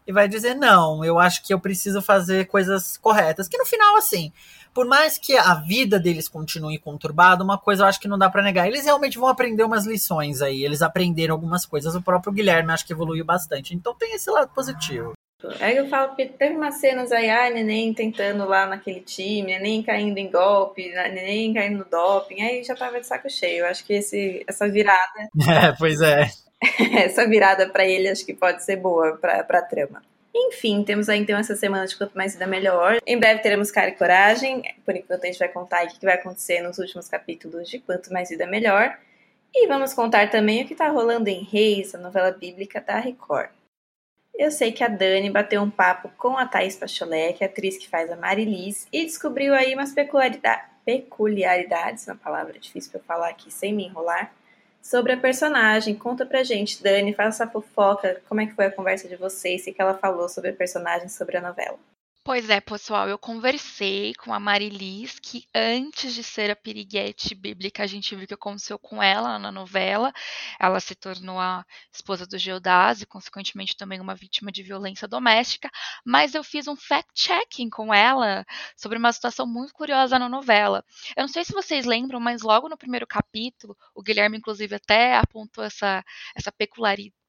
e 0.06 0.12
vai 0.12 0.28
dizer: 0.28 0.56
não, 0.56 1.06
eu 1.06 1.18
acho 1.18 1.42
que 1.42 1.54
eu 1.54 1.60
preciso 1.60 2.02
fazer 2.02 2.48
coisas 2.48 2.98
corretas. 2.98 3.48
Que 3.48 3.58
no 3.58 3.66
final, 3.66 3.96
assim, 3.96 4.34
por 4.74 4.86
mais 4.86 5.18
que 5.18 5.38
a 5.38 5.54
vida 5.56 5.98
deles 5.98 6.28
continue 6.28 6.78
conturbada, 6.78 7.46
uma 7.46 7.58
coisa 7.58 7.84
eu 7.84 7.88
acho 7.88 8.02
que 8.02 8.10
não 8.10 8.18
dá 8.18 8.30
para 8.30 8.44
negar. 8.44 8.68
Eles 8.68 8.84
realmente 8.84 9.18
vão 9.18 9.30
aprender 9.30 9.64
umas 9.64 9.86
lições 9.86 10.42
aí. 10.42 10.66
Eles 10.66 10.82
aprenderam 10.82 11.34
algumas 11.34 11.66
coisas. 11.66 11.96
O 11.96 12.02
próprio 12.02 12.34
Guilherme 12.34 12.74
acho 12.74 12.86
que 12.86 12.92
evoluiu 12.92 13.24
bastante. 13.24 13.74
Então 13.74 13.96
tem 13.96 14.14
esse 14.16 14.30
lado 14.30 14.52
positivo. 14.54 15.15
Aí 15.60 15.78
eu 15.78 15.88
falo 15.88 16.16
que 16.16 16.26
teve 16.26 16.56
umas 16.56 16.76
cenas 16.76 17.12
aí, 17.12 17.30
ai, 17.30 17.54
neném 17.54 17.94
tentando 17.94 18.46
lá 18.46 18.66
naquele 18.66 19.02
time, 19.02 19.44
neném 19.44 19.84
caindo 19.84 20.18
em 20.18 20.30
golpe, 20.30 20.90
neném 20.90 21.54
caindo 21.54 21.80
no 21.80 21.86
doping, 21.86 22.42
aí 22.42 22.64
já 22.64 22.76
tava 22.76 23.00
de 23.00 23.08
saco 23.08 23.30
cheio. 23.30 23.60
Eu 23.60 23.68
acho 23.68 23.86
que 23.86 23.94
esse, 23.94 24.44
essa 24.48 24.68
virada. 24.68 25.30
É, 25.48 25.72
pois 25.78 26.02
é. 26.02 26.28
essa 27.04 27.28
virada 27.28 27.70
para 27.70 27.86
ele 27.86 28.10
acho 28.10 28.26
que 28.26 28.34
pode 28.34 28.64
ser 28.64 28.78
boa 28.78 29.18
pra, 29.18 29.44
pra 29.44 29.62
trama. 29.62 30.02
Enfim, 30.34 30.84
temos 30.84 31.08
aí 31.08 31.20
então 31.20 31.38
essa 31.38 31.56
semana 31.56 31.88
de 31.88 31.96
Quanto 31.96 32.16
Mais 32.16 32.34
Vida 32.34 32.46
Melhor. 32.46 32.98
Em 33.08 33.18
breve 33.18 33.42
teremos 33.42 33.72
Cara 33.72 33.90
e 33.90 33.94
Coragem. 33.94 34.64
Por 34.84 34.94
enquanto 34.94 35.24
a 35.24 35.28
gente 35.28 35.40
vai 35.40 35.48
contar 35.48 35.86
o 35.86 35.88
que 35.88 36.06
vai 36.06 36.16
acontecer 36.16 36.62
nos 36.62 36.78
últimos 36.78 37.08
capítulos 37.08 37.70
de 37.70 37.80
Quanto 37.80 38.12
Mais 38.12 38.30
Vida 38.30 38.46
Melhor. 38.46 38.98
E 39.54 39.66
vamos 39.68 39.94
contar 39.94 40.30
também 40.30 40.64
o 40.64 40.68
que 40.68 40.74
está 40.74 40.90
rolando 40.90 41.30
em 41.30 41.42
Reis, 41.42 41.96
a 41.96 41.98
novela 41.98 42.32
bíblica 42.32 42.82
da 42.82 43.00
Record. 43.00 43.50
Eu 44.38 44.52
sei 44.52 44.74
que 44.74 44.84
a 44.84 44.90
Dani 44.90 45.30
bateu 45.30 45.62
um 45.62 45.70
papo 45.70 46.12
com 46.18 46.38
a 46.38 46.44
é 46.44 47.36
a 47.40 47.46
atriz 47.46 47.78
que 47.78 47.88
faz 47.88 48.12
a 48.12 48.18
Marilis, 48.18 48.86
e 48.92 49.06
descobriu 49.06 49.54
aí 49.54 49.74
umas 49.74 49.94
peculiaridades, 49.94 52.06
uma 52.06 52.18
palavra 52.18 52.60
difícil 52.60 52.92
para 52.92 53.00
eu 53.00 53.04
falar 53.06 53.30
aqui 53.30 53.50
sem 53.50 53.74
me 53.74 53.86
enrolar, 53.86 54.34
sobre 54.82 55.14
a 55.14 55.18
personagem. 55.18 55.96
Conta 55.96 56.26
pra 56.26 56.44
gente, 56.44 56.84
Dani, 56.84 57.14
faça 57.14 57.44
essa 57.44 57.52
fofoca, 57.52 58.22
como 58.28 58.42
é 58.42 58.46
que 58.46 58.54
foi 58.54 58.66
a 58.66 58.72
conversa 58.72 59.08
de 59.08 59.16
vocês, 59.16 59.66
o 59.66 59.74
que 59.74 59.82
ela 59.82 59.98
falou 59.98 60.28
sobre 60.28 60.50
a 60.50 60.54
personagem, 60.54 61.08
sobre 61.08 61.38
a 61.38 61.42
novela. 61.42 61.80
Pois 62.28 62.50
é, 62.50 62.60
pessoal, 62.60 63.08
eu 63.08 63.20
conversei 63.20 64.16
com 64.16 64.34
a 64.34 64.40
Marilis, 64.40 65.20
que 65.20 65.46
antes 65.54 66.12
de 66.16 66.24
ser 66.24 66.50
a 66.50 66.56
piriguete 66.56 67.36
bíblica, 67.36 67.84
a 67.84 67.88
gente 67.88 68.16
viu 68.16 68.26
o 68.26 68.28
que 68.28 68.34
aconteceu 68.34 68.80
com 68.80 69.02
ela 69.02 69.38
na 69.38 69.52
novela. 69.52 70.12
Ela 70.60 70.80
se 70.80 70.96
tornou 70.96 71.40
a 71.40 71.64
esposa 71.94 72.26
do 72.26 72.36
Geodás 72.40 73.00
e, 73.04 73.06
consequentemente, 73.06 73.78
também 73.78 74.02
uma 74.02 74.16
vítima 74.16 74.52
de 74.52 74.64
violência 74.64 75.08
doméstica. 75.08 75.70
Mas 76.04 76.34
eu 76.34 76.44
fiz 76.44 76.68
um 76.68 76.76
fact-checking 76.76 77.70
com 77.70 77.94
ela 77.94 78.44
sobre 78.76 78.98
uma 78.98 79.14
situação 79.14 79.46
muito 79.46 79.72
curiosa 79.72 80.18
na 80.18 80.28
novela. 80.28 80.84
Eu 81.16 81.22
não 81.22 81.28
sei 81.28 81.46
se 81.46 81.54
vocês 81.54 81.86
lembram, 81.86 82.20
mas 82.20 82.42
logo 82.42 82.68
no 82.68 82.78
primeiro 82.78 83.06
capítulo, 83.06 83.78
o 83.94 84.02
Guilherme, 84.02 84.38
inclusive, 84.40 84.74
até 84.74 85.16
apontou 85.16 85.64
essa, 85.64 86.04
essa 86.36 86.52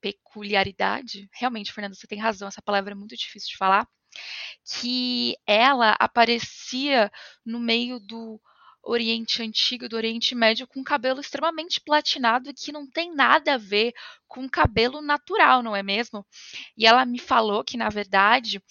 peculiaridade. 0.01 1.29
Realmente, 1.35 1.71
Fernanda, 1.71 1.95
você 1.95 2.07
tem 2.07 2.19
razão, 2.19 2.49
essa 2.49 2.63
palavra 2.63 2.93
é 2.93 2.95
muito 2.95 3.15
difícil 3.15 3.51
de 3.51 3.59
falar 3.59 3.87
que 4.65 5.37
ela 5.47 5.97
aparecia 5.99 7.11
no 7.45 7.59
meio 7.61 8.01
do 8.01 8.41
Oriente 8.83 9.43
Antigo, 9.43 9.89
do 9.89 9.97
Oriente 9.97 10.35
Médio, 10.35 10.67
com 10.67 10.83
cabelo 10.85 11.21
extremamente 11.21 11.81
platinado 11.81 12.55
que 12.55 12.71
não 12.71 12.89
tem 12.89 13.13
nada 13.13 13.55
a 13.55 13.59
ver 13.59 13.93
com 14.29 14.49
cabelo 14.49 15.03
natural, 15.03 15.63
não 15.63 15.75
é 15.75 15.83
mesmo? 15.83 16.25
E 16.77 16.87
ela 16.87 17.05
me 17.05 17.19
falou 17.19 17.65
que, 17.65 17.77
na 17.77 17.89
verdade, 17.89 18.63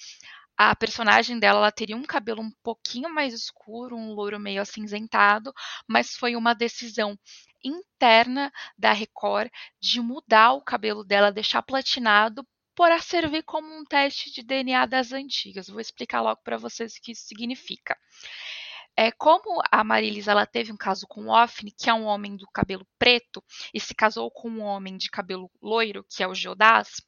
a 0.58 0.74
personagem 0.74 1.38
dela 1.38 1.60
ela 1.60 1.72
teria 1.72 1.98
um 1.98 2.04
cabelo 2.04 2.42
um 2.42 2.52
pouquinho 2.64 3.14
mais 3.14 3.34
escuro, 3.34 3.98
um 3.98 4.14
louro 4.14 4.40
meio 4.40 4.62
acinzentado, 4.62 5.54
mas 5.86 6.16
foi 6.16 6.36
uma 6.36 6.54
decisão 6.54 7.20
interna 7.64 8.52
da 8.78 8.94
Record 8.94 9.52
de 9.82 10.00
mudar 10.00 10.54
o 10.54 10.62
cabelo 10.62 11.04
dela, 11.04 11.32
deixar 11.32 11.62
platinado 11.62 12.48
para 12.75 13.01
servir 13.01 13.44
como 13.44 13.67
um 13.74 13.86
teste 13.86 14.32
de 14.32 14.44
DNA 14.44 14.86
das 14.86 15.12
antigas. 15.12 15.67
Vou 15.67 15.79
explicar 15.79 16.22
logo 16.22 16.41
para 16.44 16.58
vocês 16.58 16.96
o 16.96 17.01
que 17.01 17.13
isso 17.13 17.25
significa. 17.25 17.98
É, 18.98 19.12
como 19.12 19.62
a 19.72 19.84
Marilisa 19.84 20.32
ela 20.32 20.46
teve 20.46 20.72
um 20.72 20.77
caso 20.77 21.05
com 21.08 21.25
o 21.25 21.44
Ofne, 21.44 21.72
que 21.72 21.89
é 21.89 21.94
um 21.94 22.05
homem 22.05 22.38
do 22.38 22.48
cabelo 22.53 22.88
preto, 22.98 23.44
e 23.74 23.79
se 23.79 23.94
casou 23.94 24.32
com 24.32 24.50
um 24.50 24.62
homem 24.62 24.96
de 24.98 25.10
cabelo 25.10 25.51
loiro, 25.62 26.05
que 26.10 26.24
é 26.24 26.27
o 26.27 26.36
Geodás, 26.36 27.01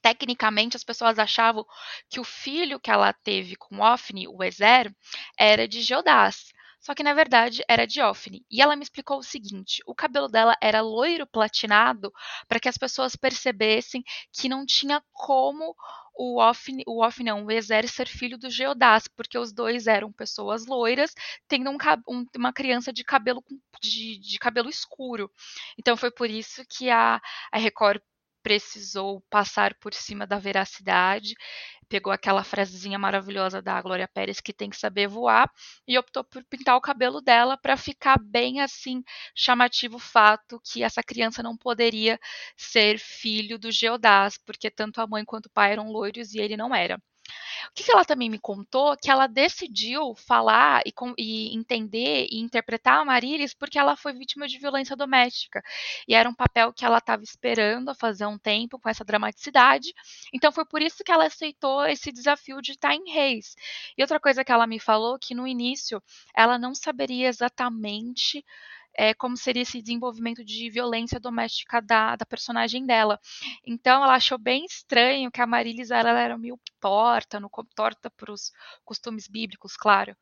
tecnicamente 0.00 0.76
as 0.76 0.84
pessoas 0.84 1.18
achavam 1.18 1.66
que 2.08 2.20
o 2.20 2.24
filho 2.24 2.78
que 2.78 2.90
ela 2.90 3.12
teve 3.12 3.56
com 3.56 3.78
o 3.78 3.82
Ofne, 3.82 4.28
o 4.28 4.42
Ezer, 4.44 4.94
era 5.36 5.66
de 5.66 5.82
Geodás. 5.82 6.52
Só 6.88 6.94
que 6.94 7.02
na 7.02 7.12
verdade 7.12 7.62
era 7.68 7.86
Diófane. 7.86 8.46
E 8.50 8.62
ela 8.62 8.74
me 8.74 8.82
explicou 8.82 9.18
o 9.18 9.22
seguinte: 9.22 9.82
o 9.86 9.94
cabelo 9.94 10.26
dela 10.26 10.56
era 10.58 10.80
loiro 10.80 11.26
platinado 11.26 12.10
para 12.48 12.58
que 12.58 12.66
as 12.66 12.78
pessoas 12.78 13.14
percebessem 13.14 14.02
que 14.32 14.48
não 14.48 14.64
tinha 14.64 15.02
como 15.12 15.76
o 16.16 16.40
Ofne, 16.40 16.82
o 16.86 17.04
Ofne 17.04 17.26
não, 17.26 17.44
o 17.44 17.50
Ezer 17.50 17.86
ser 17.86 18.08
filho 18.08 18.38
do 18.38 18.48
Geodás, 18.48 19.06
porque 19.06 19.36
os 19.36 19.52
dois 19.52 19.86
eram 19.86 20.10
pessoas 20.10 20.64
loiras, 20.64 21.12
tendo 21.46 21.70
um, 21.70 21.76
um, 22.08 22.24
uma 22.34 22.54
criança 22.54 22.90
de 22.90 23.04
cabelo 23.04 23.44
de, 23.82 24.18
de, 24.18 24.38
cabelo 24.38 24.70
escuro. 24.70 25.30
Então 25.78 25.94
foi 25.94 26.10
por 26.10 26.30
isso 26.30 26.64
que 26.66 26.88
a, 26.88 27.20
a 27.52 27.58
Record 27.58 28.00
precisou 28.42 29.20
passar 29.28 29.74
por 29.74 29.92
cima 29.92 30.26
da 30.26 30.38
veracidade, 30.38 31.34
pegou 31.88 32.12
aquela 32.12 32.44
frasezinha 32.44 32.98
maravilhosa 32.98 33.62
da 33.62 33.80
Glória 33.80 34.08
Pérez 34.08 34.40
que 34.40 34.52
tem 34.52 34.70
que 34.70 34.76
saber 34.76 35.08
voar 35.08 35.50
e 35.86 35.98
optou 35.98 36.24
por 36.24 36.44
pintar 36.44 36.76
o 36.76 36.80
cabelo 36.80 37.20
dela 37.20 37.56
para 37.56 37.76
ficar 37.76 38.18
bem 38.22 38.60
assim 38.60 39.02
chamativo 39.34 39.96
o 39.96 40.00
fato 40.00 40.60
que 40.64 40.82
essa 40.82 41.02
criança 41.02 41.42
não 41.42 41.56
poderia 41.56 42.18
ser 42.56 42.98
filho 42.98 43.58
do 43.58 43.70
Geodás, 43.70 44.38
porque 44.38 44.70
tanto 44.70 45.00
a 45.00 45.06
mãe 45.06 45.24
quanto 45.24 45.46
o 45.46 45.50
pai 45.50 45.72
eram 45.72 45.90
loiros 45.90 46.34
e 46.34 46.38
ele 46.40 46.56
não 46.56 46.74
era. 46.74 47.00
O 47.70 47.74
que 47.74 47.90
ela 47.90 48.04
também 48.04 48.30
me 48.30 48.38
contou 48.38 48.96
que 48.96 49.10
ela 49.10 49.26
decidiu 49.26 50.14
falar 50.14 50.82
e, 50.86 50.92
e, 51.18 51.56
entender 51.56 52.26
e 52.30 52.38
interpretar 52.38 53.00
a 53.00 53.04
Marilis 53.04 53.54
porque 53.54 53.78
ela 53.78 53.96
foi 53.96 54.12
vítima 54.12 54.46
de 54.46 54.58
violência 54.58 54.96
doméstica. 54.96 55.62
E 56.06 56.14
era 56.14 56.28
um 56.28 56.34
papel 56.34 56.72
que 56.72 56.84
ela 56.84 56.98
estava 56.98 57.22
esperando 57.22 57.90
há 57.90 57.94
fazer 57.94 58.26
um 58.26 58.38
tempo 58.38 58.78
com 58.78 58.88
essa 58.88 59.04
dramaticidade. 59.04 59.92
Então 60.32 60.52
foi 60.52 60.64
por 60.64 60.82
isso 60.82 61.04
que 61.04 61.12
ela 61.12 61.26
aceitou 61.26 61.84
esse 61.86 62.10
desafio 62.12 62.60
de 62.60 62.72
estar 62.72 62.94
em 62.94 63.10
Reis. 63.10 63.54
E 63.96 64.02
outra 64.02 64.18
coisa 64.20 64.44
que 64.44 64.52
ela 64.52 64.66
me 64.66 64.78
falou 64.80 65.18
que 65.18 65.34
no 65.34 65.46
início 65.46 66.02
ela 66.34 66.58
não 66.58 66.74
saberia 66.74 67.28
exatamente 67.28 68.44
é, 68.98 69.14
como 69.14 69.36
seria 69.36 69.62
esse 69.62 69.80
desenvolvimento 69.80 70.44
de 70.44 70.68
violência 70.68 71.20
doméstica 71.20 71.80
da, 71.80 72.16
da 72.16 72.26
personagem 72.26 72.84
dela. 72.84 73.20
Então 73.64 74.02
ela 74.02 74.14
achou 74.16 74.36
bem 74.36 74.64
estranho 74.64 75.30
que 75.30 75.40
a 75.40 75.46
Marilis 75.46 75.92
ela 75.92 76.10
era 76.10 76.36
meio 76.36 76.58
torta, 76.80 77.38
no, 77.38 77.48
torta 77.76 78.10
para 78.10 78.32
os 78.32 78.50
costumes 78.84 79.28
bíblicos, 79.28 79.76
claro. 79.76 80.16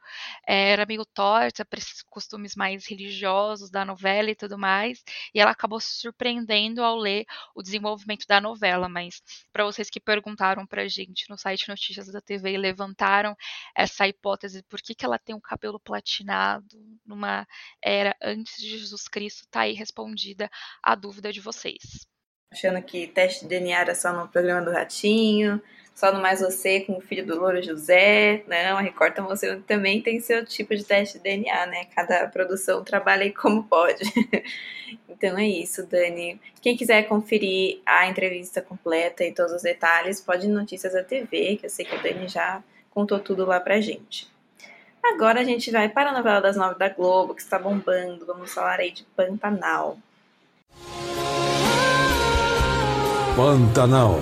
É, 0.46 0.72
era 0.72 0.84
meio 0.84 1.06
torta 1.06 1.64
para 1.64 1.78
esses 1.78 2.02
costumes 2.02 2.54
mais 2.54 2.86
religiosos 2.86 3.70
da 3.70 3.82
novela 3.82 4.30
e 4.30 4.34
tudo 4.34 4.58
mais. 4.58 5.02
E 5.34 5.40
ela 5.40 5.52
acabou 5.52 5.80
se 5.80 5.94
surpreendendo 5.94 6.82
ao 6.84 6.98
ler 6.98 7.24
o 7.54 7.62
desenvolvimento 7.62 8.26
da 8.26 8.42
novela. 8.42 8.90
Mas 8.90 9.22
para 9.54 9.64
vocês 9.64 9.88
que 9.88 9.98
perguntaram 9.98 10.66
para 10.66 10.82
a 10.82 10.88
gente 10.88 11.30
no 11.30 11.38
site 11.38 11.66
Notícias 11.70 12.12
da 12.12 12.20
TV 12.20 12.52
e 12.52 12.58
levantaram 12.58 13.34
essa 13.74 14.06
hipótese 14.06 14.62
por 14.64 14.82
que, 14.82 14.94
que 14.94 15.06
ela 15.06 15.18
tem 15.18 15.34
um 15.34 15.40
cabelo 15.40 15.80
platinado 15.80 16.66
numa 17.06 17.46
era 17.82 18.14
antes 18.20 18.65
de 18.66 18.78
Jesus 18.78 19.08
Cristo, 19.08 19.46
tá 19.50 19.60
aí 19.60 19.72
respondida 19.72 20.50
a 20.82 20.94
dúvida 20.94 21.32
de 21.32 21.40
vocês. 21.40 22.06
Achando 22.52 22.80
que 22.82 23.06
teste 23.08 23.42
de 23.42 23.48
DNA 23.48 23.80
era 23.80 23.94
só 23.94 24.12
no 24.12 24.28
programa 24.28 24.62
do 24.62 24.70
Ratinho, 24.70 25.60
só 25.94 26.12
no 26.12 26.20
Mais 26.20 26.40
Você 26.40 26.80
com 26.80 26.98
o 26.98 27.00
filho 27.00 27.26
do 27.26 27.40
Louro 27.40 27.62
José. 27.62 28.44
Não, 28.46 28.76
a 28.76 28.80
Record 28.80 29.16
Você 29.20 29.56
também 29.66 30.02
tem 30.02 30.20
seu 30.20 30.44
tipo 30.44 30.76
de 30.76 30.84
teste 30.84 31.18
de 31.18 31.24
DNA, 31.24 31.66
né? 31.66 31.86
Cada 31.86 32.28
produção 32.28 32.84
trabalha 32.84 33.24
aí 33.24 33.32
como 33.32 33.64
pode. 33.64 34.04
então 35.08 35.38
é 35.38 35.46
isso, 35.46 35.86
Dani. 35.86 36.40
Quem 36.60 36.76
quiser 36.76 37.08
conferir 37.08 37.80
a 37.86 38.06
entrevista 38.06 38.60
completa 38.60 39.24
e 39.24 39.32
todos 39.32 39.52
os 39.52 39.62
detalhes, 39.62 40.20
pode 40.20 40.46
ir 40.46 40.50
no 40.50 40.60
Notícias 40.60 40.92
da 40.92 41.02
TV, 41.02 41.56
que 41.56 41.66
eu 41.66 41.70
sei 41.70 41.84
que 41.84 41.94
a 41.94 42.02
Dani 42.02 42.28
já 42.28 42.62
contou 42.90 43.18
tudo 43.18 43.44
lá 43.46 43.58
pra 43.58 43.80
gente. 43.80 44.28
Agora 45.12 45.40
a 45.40 45.44
gente 45.44 45.70
vai 45.70 45.88
para 45.88 46.10
a 46.10 46.12
novela 46.12 46.40
das 46.40 46.56
nove 46.56 46.78
da 46.78 46.88
Globo, 46.88 47.34
que 47.34 47.40
está 47.40 47.58
bombando. 47.58 48.26
Vamos 48.26 48.52
falar 48.52 48.80
aí 48.80 48.90
de 48.90 49.04
Pantanal. 49.16 49.96
Pantanal. 53.36 54.18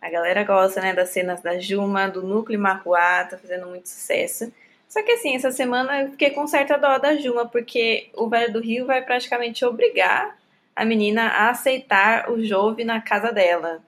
A 0.00 0.10
galera 0.10 0.42
gosta, 0.42 0.80
né, 0.80 0.92
das 0.92 1.10
cenas 1.10 1.40
da 1.40 1.58
Juma, 1.58 2.08
do 2.08 2.22
núcleo 2.22 2.58
Marruá, 2.58 3.24
tá 3.24 3.38
fazendo 3.38 3.66
muito 3.68 3.88
sucesso. 3.88 4.52
Só 4.88 5.02
que 5.02 5.12
assim, 5.12 5.36
essa 5.36 5.52
semana 5.52 6.02
eu 6.02 6.10
fiquei 6.10 6.30
com 6.30 6.46
certa 6.46 6.76
dó 6.76 6.98
da 6.98 7.14
Juma, 7.16 7.46
porque 7.46 8.10
o 8.14 8.28
Velho 8.28 8.52
do 8.52 8.60
Rio 8.60 8.86
vai 8.86 9.02
praticamente 9.02 9.64
obrigar 9.64 10.36
a 10.74 10.84
menina 10.84 11.28
a 11.28 11.50
aceitar 11.50 12.30
o 12.30 12.42
Jove 12.44 12.84
na 12.84 13.00
casa 13.00 13.30
dela. 13.32 13.82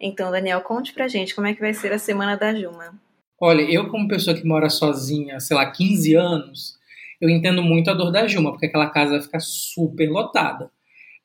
Então, 0.00 0.30
Daniel, 0.30 0.60
conte 0.60 0.92
pra 0.92 1.08
gente 1.08 1.34
como 1.34 1.46
é 1.46 1.54
que 1.54 1.60
vai 1.60 1.72
ser 1.72 1.92
a 1.92 1.98
semana 1.98 2.36
da 2.36 2.54
Juma. 2.54 2.94
Olha, 3.40 3.62
eu 3.62 3.88
como 3.90 4.08
pessoa 4.08 4.36
que 4.36 4.46
mora 4.46 4.68
sozinha, 4.70 5.40
sei 5.40 5.56
lá, 5.56 5.70
15 5.70 6.14
anos, 6.14 6.78
eu 7.20 7.28
entendo 7.28 7.62
muito 7.62 7.90
a 7.90 7.94
dor 7.94 8.10
da 8.10 8.26
Juma, 8.26 8.50
porque 8.50 8.66
aquela 8.66 8.90
casa 8.90 9.12
vai 9.12 9.22
ficar 9.22 9.40
super 9.40 10.08
lotada. 10.08 10.70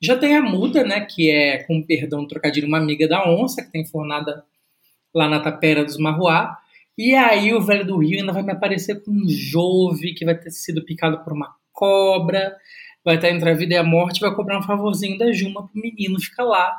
Já 0.00 0.16
tem 0.16 0.36
a 0.36 0.42
Muda, 0.42 0.82
né, 0.82 1.00
que 1.02 1.30
é, 1.30 1.62
com 1.64 1.82
perdão, 1.82 2.26
trocadilho, 2.26 2.66
uma 2.66 2.78
amiga 2.78 3.06
da 3.06 3.28
onça, 3.28 3.62
que 3.62 3.70
tem 3.70 3.84
fornada 3.84 4.44
lá 5.14 5.28
na 5.28 5.40
Tapera 5.40 5.84
dos 5.84 5.96
Marruá. 5.96 6.58
E 6.96 7.14
aí 7.14 7.54
o 7.54 7.60
velho 7.60 7.86
do 7.86 7.98
Rio 7.98 8.20
ainda 8.20 8.32
vai 8.32 8.42
me 8.42 8.52
aparecer 8.52 9.02
com 9.02 9.10
um 9.10 9.28
Jove, 9.28 10.14
que 10.14 10.24
vai 10.24 10.34
ter 10.34 10.50
sido 10.50 10.84
picado 10.84 11.22
por 11.22 11.32
uma 11.32 11.54
cobra, 11.72 12.56
vai 13.04 13.16
estar 13.16 13.30
entre 13.30 13.50
a 13.50 13.54
vida 13.54 13.74
e 13.74 13.76
a 13.76 13.82
morte, 13.82 14.20
vai 14.20 14.34
cobrar 14.34 14.58
um 14.58 14.62
favorzinho 14.62 15.16
da 15.16 15.32
Juma 15.32 15.66
pro 15.66 15.80
menino 15.80 16.20
ficar 16.20 16.44
lá, 16.44 16.74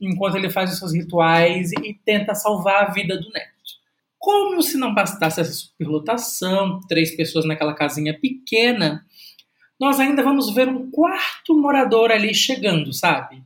enquanto 0.00 0.36
ele 0.36 0.50
faz 0.50 0.72
os 0.72 0.78
seus 0.78 0.92
rituais 0.92 1.70
e 1.72 1.94
tenta 2.04 2.34
salvar 2.34 2.84
a 2.84 2.90
vida 2.90 3.16
do 3.16 3.30
neto. 3.30 3.52
Como 4.18 4.62
se 4.62 4.76
não 4.78 4.94
bastasse 4.94 5.40
essa 5.40 5.52
superlotação, 5.52 6.80
três 6.88 7.14
pessoas 7.16 7.44
naquela 7.44 7.74
casinha 7.74 8.18
pequena, 8.18 9.04
nós 9.78 9.98
ainda 9.98 10.22
vamos 10.22 10.54
ver 10.54 10.68
um 10.68 10.90
quarto 10.90 11.58
morador 11.58 12.12
ali 12.12 12.32
chegando, 12.32 12.92
sabe? 12.92 13.42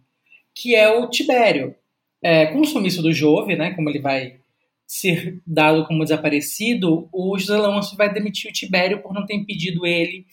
Que 0.55 0.75
é 0.75 0.88
o 0.88 1.09
Tibério. 1.09 1.75
É, 2.23 2.47
com 2.47 2.61
o 2.61 2.65
sumiço 2.67 3.03
do 3.03 3.12
Jove, 3.12 3.57
né, 3.57 3.73
como 3.73 3.88
ele 3.88 4.00
vai 4.00 4.41
ser 4.87 5.41
dado 5.47 5.87
como 5.87 6.05
desaparecido, 6.05 7.09
o 7.12 7.38
José 7.38 7.57
Leôncio 7.57 7.97
vai 7.97 8.12
demitir 8.12 8.50
o 8.50 8.55
Tibério 8.55 9.03
por 9.03 9.12
não 9.12 9.26
ter 9.26 9.35
impedido 9.35 9.87
ele 9.87 10.26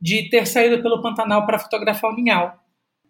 de 0.00 0.28
ter 0.30 0.46
saído 0.46 0.82
pelo 0.82 1.02
Pantanal 1.02 1.44
para 1.44 1.58
fotografar 1.58 2.10
o 2.10 2.16
Ninhal. 2.16 2.58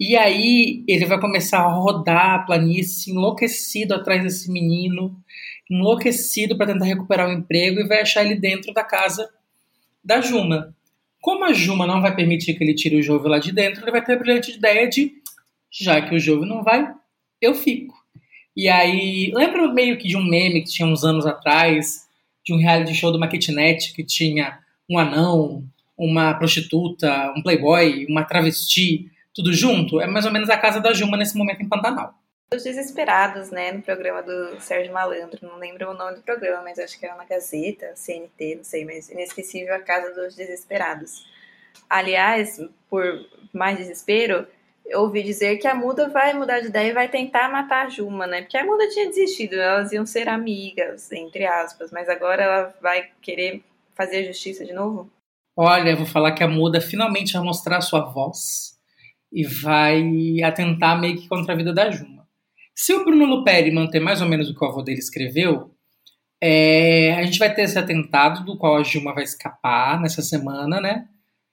E 0.00 0.16
aí 0.16 0.82
ele 0.88 1.04
vai 1.04 1.20
começar 1.20 1.58
a 1.58 1.68
rodar 1.68 2.34
a 2.36 2.38
planície 2.38 3.12
enlouquecido 3.12 3.94
atrás 3.94 4.22
desse 4.22 4.50
menino, 4.50 5.14
enlouquecido 5.70 6.56
para 6.56 6.72
tentar 6.72 6.86
recuperar 6.86 7.28
o 7.28 7.32
emprego 7.32 7.80
e 7.80 7.86
vai 7.86 8.00
achar 8.00 8.24
ele 8.24 8.34
dentro 8.34 8.72
da 8.72 8.82
casa 8.82 9.28
da 10.02 10.22
Juma. 10.22 10.74
Como 11.20 11.44
a 11.44 11.52
Juma 11.52 11.86
não 11.86 12.00
vai 12.00 12.16
permitir 12.16 12.54
que 12.54 12.64
ele 12.64 12.74
tire 12.74 12.96
o 12.96 13.02
Jove 13.02 13.28
lá 13.28 13.38
de 13.38 13.52
dentro, 13.52 13.84
ele 13.84 13.90
vai 13.90 14.02
ter 14.02 14.14
a 14.14 14.18
brilhante 14.18 14.52
ideia 14.52 14.88
de, 14.88 15.12
já 15.70 16.00
que 16.00 16.14
o 16.14 16.18
Jove 16.18 16.48
não 16.48 16.62
vai, 16.62 16.90
eu 17.38 17.54
fico. 17.54 17.94
E 18.56 18.70
aí, 18.70 19.30
lembra 19.34 19.70
meio 19.70 19.98
que 19.98 20.08
de 20.08 20.16
um 20.16 20.24
meme 20.24 20.62
que 20.62 20.70
tinha 20.70 20.88
uns 20.88 21.04
anos 21.04 21.26
atrás, 21.26 22.08
de 22.42 22.54
um 22.54 22.56
reality 22.56 22.94
show 22.94 23.12
do 23.12 23.18
uma 23.18 23.28
kitnet 23.28 23.92
que 23.92 24.02
tinha 24.02 24.58
um 24.88 24.98
anão, 24.98 25.62
uma 25.96 26.32
prostituta, 26.32 27.34
um 27.36 27.42
playboy, 27.42 28.06
uma 28.08 28.24
travesti, 28.24 29.10
tudo 29.40 29.52
junto? 29.52 30.00
É 30.00 30.06
mais 30.06 30.26
ou 30.26 30.32
menos 30.32 30.50
a 30.50 30.58
casa 30.58 30.80
da 30.80 30.92
Juma 30.92 31.16
nesse 31.16 31.36
momento 31.36 31.62
em 31.62 31.68
Pantanal. 31.68 32.14
Os 32.52 32.64
Desesperados, 32.64 33.50
né, 33.50 33.72
no 33.72 33.80
programa 33.80 34.22
do 34.22 34.60
Sérgio 34.60 34.92
Malandro, 34.92 35.38
não 35.46 35.56
lembro 35.56 35.90
o 35.90 35.94
nome 35.94 36.16
do 36.16 36.22
programa, 36.22 36.62
mas 36.64 36.78
acho 36.78 36.98
que 36.98 37.06
era 37.06 37.14
na 37.14 37.24
Gazeta, 37.24 37.92
CNT, 37.94 38.56
não 38.56 38.64
sei, 38.64 38.84
mas 38.84 39.08
inesquecível 39.08 39.74
a 39.74 39.78
Casa 39.78 40.12
dos 40.12 40.34
Desesperados. 40.34 41.24
Aliás, 41.88 42.60
por 42.88 43.04
mais 43.52 43.78
desespero, 43.78 44.46
eu 44.84 45.02
ouvi 45.02 45.22
dizer 45.22 45.58
que 45.58 45.68
a 45.68 45.74
Muda 45.74 46.08
vai 46.08 46.34
mudar 46.34 46.60
de 46.60 46.66
ideia 46.66 46.90
e 46.90 46.92
vai 46.94 47.08
tentar 47.08 47.48
matar 47.48 47.86
a 47.86 47.88
Juma, 47.88 48.26
né? 48.26 48.42
Porque 48.42 48.58
a 48.58 48.66
Muda 48.66 48.88
tinha 48.88 49.06
desistido, 49.06 49.54
elas 49.54 49.92
iam 49.92 50.04
ser 50.04 50.28
amigas, 50.28 51.10
entre 51.12 51.46
aspas, 51.46 51.92
mas 51.92 52.08
agora 52.08 52.42
ela 52.42 52.74
vai 52.82 53.10
querer 53.22 53.62
fazer 53.94 54.18
a 54.18 54.26
justiça 54.26 54.64
de 54.64 54.72
novo? 54.72 55.08
Olha, 55.56 55.90
eu 55.90 55.96
vou 55.96 56.06
falar 56.06 56.32
que 56.32 56.42
a 56.42 56.48
Muda 56.48 56.80
finalmente 56.80 57.32
vai 57.32 57.42
mostrar 57.42 57.76
a 57.76 57.82
sua 57.82 58.00
voz 58.00 58.79
e 59.32 59.44
vai 59.44 60.42
atentar 60.42 61.00
meio 61.00 61.16
que 61.16 61.28
contra 61.28 61.54
a 61.54 61.56
vida 61.56 61.72
da 61.72 61.90
Juma. 61.90 62.26
Se 62.74 62.92
o 62.94 63.04
Bruno 63.04 63.26
Luperi 63.26 63.70
manter 63.70 64.00
mais 64.00 64.20
ou 64.20 64.28
menos 64.28 64.48
o 64.48 64.54
que 64.54 64.64
o 64.64 64.68
avô 64.68 64.82
dele 64.82 64.98
escreveu, 64.98 65.74
é, 66.40 67.14
a 67.14 67.22
gente 67.22 67.38
vai 67.38 67.52
ter 67.52 67.62
esse 67.62 67.78
atentado 67.78 68.44
do 68.44 68.56
qual 68.56 68.76
a 68.76 68.82
Juma 68.82 69.12
vai 69.12 69.24
escapar 69.24 70.00
nessa 70.00 70.22
semana, 70.22 70.80
né? 70.80 71.04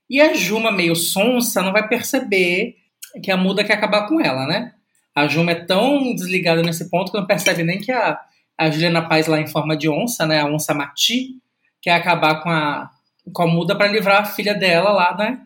E 0.10 0.22
a 0.22 0.34
Juma, 0.34 0.72
meio 0.72 0.96
sonsa, 0.96 1.62
não 1.62 1.74
vai 1.74 1.88
perceber 1.88 2.76
que 3.22 3.30
a 3.30 3.36
Muda 3.36 3.64
quer 3.64 3.74
acabar 3.74 4.08
com 4.08 4.22
ela, 4.22 4.48
né? 4.48 4.74
A 5.14 5.28
Juma 5.28 5.52
é 5.52 5.66
tão 5.66 6.16
desligada 6.16 6.62
nesse 6.62 6.90
ponto 6.90 7.12
que 7.12 7.18
não 7.18 7.28
percebe 7.28 7.64
nem 7.64 7.80
que 7.80 7.92
a, 7.92 8.18
a 8.58 8.70
Juliana 8.70 9.08
Paz, 9.08 9.28
lá 9.28 9.40
em 9.40 9.48
forma 9.48 9.76
de 9.76 9.90
onça, 9.90 10.26
né? 10.26 10.40
A 10.40 10.46
onça 10.46 10.74
Mati, 10.74 11.42
quer 11.82 11.92
acabar 11.92 12.42
com 12.42 12.50
a, 12.50 12.90
com 13.34 13.44
a 13.44 13.48
Muda 13.48 13.76
para 13.76 13.88
livrar 13.88 14.22
a 14.22 14.26
filha 14.26 14.54
dela 14.54 14.92
lá, 14.92 15.18
né? 15.18 15.42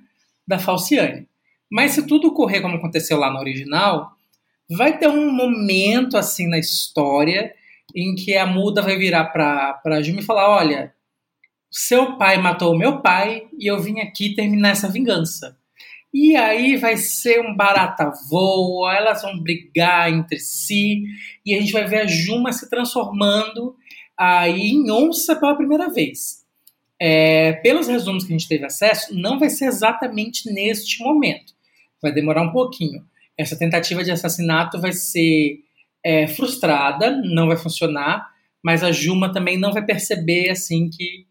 Da 0.48 0.60
Falciane. 0.60 1.28
Mas 1.72 1.92
se 1.92 2.06
tudo 2.06 2.28
ocorrer 2.28 2.62
como 2.62 2.76
aconteceu 2.76 3.18
lá 3.18 3.32
no 3.32 3.40
original, 3.40 4.12
vai 4.70 4.98
ter 4.98 5.08
um 5.08 5.32
momento 5.32 6.18
assim 6.18 6.48
na 6.48 6.60
história 6.60 7.54
em 7.96 8.14
que 8.16 8.36
a 8.36 8.46
muda 8.46 8.82
vai 8.82 8.98
virar 8.98 9.26
para 9.26 9.74
para 9.76 10.02
Juma 10.02 10.20
e 10.20 10.24
falar, 10.24 10.50
olha, 10.50 10.94
seu 11.70 12.18
pai 12.18 12.38
matou 12.38 12.74
o 12.74 12.78
meu 12.78 13.02
pai 13.02 13.48
e 13.58 13.68
eu 13.68 13.80
vim 13.82 14.00
aqui 14.00 14.36
terminar 14.36 14.72
essa 14.72 14.90
vingança. 14.90 15.58
E 16.14 16.36
aí 16.36 16.76
vai 16.76 16.98
ser 16.98 17.40
um 17.40 17.56
barata 17.56 18.12
voa, 18.30 18.94
elas 18.94 19.22
vão 19.22 19.40
brigar 19.40 20.12
entre 20.12 20.40
si 20.40 21.04
e 21.46 21.56
a 21.56 21.60
gente 21.60 21.72
vai 21.72 21.86
ver 21.86 22.02
a 22.02 22.08
Juma 22.08 22.52
se 22.52 22.70
transformando 22.70 23.76
aí 24.18 24.72
em 24.72 24.92
onça 24.92 25.36
pela 25.38 25.56
primeira 25.56 25.90
vez. 25.90 26.42
É, 27.00 27.54
pelos 27.54 27.88
resumos 27.88 28.26
que 28.26 28.34
a 28.34 28.38
gente 28.38 28.48
teve 28.48 28.66
acesso, 28.66 29.18
não 29.18 29.40
vai 29.40 29.50
ser 29.50 29.66
exatamente 29.66 30.52
neste 30.52 31.02
momento. 31.02 31.54
Vai 32.02 32.12
demorar 32.12 32.42
um 32.42 32.52
pouquinho 32.52 33.04
essa 33.42 33.58
tentativa 33.58 34.04
de 34.04 34.12
assassinato 34.12 34.80
vai 34.80 34.94
ser 34.94 35.60
é, 36.04 36.28
frustrada, 36.28 37.12
não 37.24 37.48
vai 37.48 37.58
funcionar, 37.58 38.30
mas 38.64 38.84
a 38.84 38.92
Juma 38.92 39.32
também 39.32 39.58
não 39.58 39.74
vai 39.74 39.84
perceber 39.84 40.50
assim 40.50 40.90
que 40.90 41.26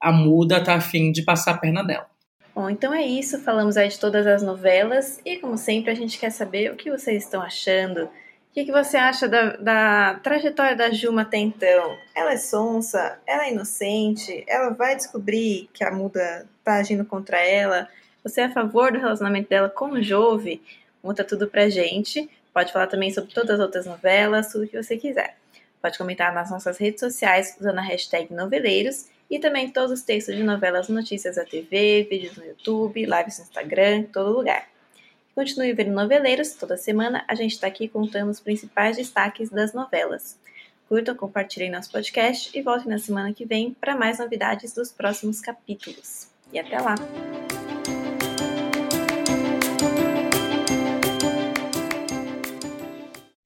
a 0.00 0.12
muda 0.12 0.62
tá 0.62 0.74
afim 0.74 1.12
de 1.12 1.22
passar 1.22 1.52
a 1.52 1.58
perna 1.58 1.82
dela. 1.82 2.06
Bom, 2.54 2.68
então 2.68 2.92
é 2.92 3.02
isso. 3.02 3.40
Falamos 3.40 3.76
aí 3.76 3.88
de 3.88 3.98
todas 3.98 4.26
as 4.26 4.42
novelas 4.42 5.20
e, 5.24 5.36
como 5.36 5.56
sempre, 5.56 5.90
a 5.90 5.94
gente 5.94 6.18
quer 6.18 6.30
saber 6.30 6.70
o 6.70 6.76
que 6.76 6.90
vocês 6.90 7.24
estão 7.24 7.40
achando. 7.40 8.04
O 8.04 8.54
que, 8.54 8.64
que 8.66 8.72
você 8.72 8.98
acha 8.98 9.26
da, 9.26 9.56
da 9.56 10.20
trajetória 10.22 10.76
da 10.76 10.90
Juma 10.90 11.22
até 11.22 11.38
então? 11.38 11.96
Ela 12.14 12.32
é 12.32 12.36
sonsa? 12.36 13.18
Ela 13.26 13.46
é 13.46 13.52
inocente? 13.52 14.44
Ela 14.46 14.70
vai 14.70 14.94
descobrir 14.94 15.70
que 15.72 15.82
a 15.82 15.90
muda 15.90 16.46
tá 16.62 16.74
agindo 16.74 17.06
contra 17.06 17.38
ela? 17.38 17.88
Você 18.22 18.40
é 18.40 18.44
a 18.44 18.52
favor 18.52 18.92
do 18.92 18.98
relacionamento 18.98 19.48
dela 19.48 19.68
com 19.68 19.90
o 19.90 20.02
Jove? 20.02 20.62
Conta 21.02 21.24
tudo 21.24 21.48
pra 21.48 21.68
gente. 21.68 22.30
Pode 22.54 22.72
falar 22.72 22.86
também 22.86 23.12
sobre 23.12 23.32
todas 23.32 23.58
as 23.58 23.60
outras 23.60 23.86
novelas, 23.86 24.52
tudo 24.52 24.68
que 24.68 24.80
você 24.80 24.96
quiser. 24.96 25.36
Pode 25.80 25.98
comentar 25.98 26.32
nas 26.32 26.50
nossas 26.50 26.78
redes 26.78 27.00
sociais 27.00 27.56
usando 27.58 27.78
a 27.78 27.82
hashtag 27.82 28.32
noveleiros 28.32 29.08
e 29.28 29.38
também 29.38 29.70
todos 29.70 29.90
os 29.90 30.02
textos 30.02 30.36
de 30.36 30.42
novelas, 30.44 30.88
notícias 30.88 31.36
da 31.36 31.44
TV, 31.44 32.06
vídeos 32.08 32.36
no 32.36 32.44
YouTube, 32.44 33.04
lives 33.04 33.38
no 33.38 33.44
Instagram, 33.44 34.04
todo 34.12 34.36
lugar. 34.36 34.68
Continue 35.34 35.72
vendo 35.72 35.92
Noveleiros, 35.92 36.52
toda 36.52 36.76
semana 36.76 37.24
a 37.26 37.34
gente 37.34 37.52
está 37.52 37.66
aqui 37.66 37.88
contando 37.88 38.30
os 38.30 38.38
principais 38.38 38.98
destaques 38.98 39.48
das 39.48 39.72
novelas. 39.72 40.38
Curtam, 40.88 41.16
compartilhem 41.16 41.70
nosso 41.70 41.90
podcast 41.90 42.56
e 42.56 42.60
voltem 42.60 42.88
na 42.88 42.98
semana 42.98 43.32
que 43.32 43.46
vem 43.46 43.72
para 43.72 43.96
mais 43.96 44.18
novidades 44.18 44.74
dos 44.74 44.92
próximos 44.92 45.40
capítulos. 45.40 46.28
E 46.52 46.58
até 46.58 46.78
lá! 46.78 46.94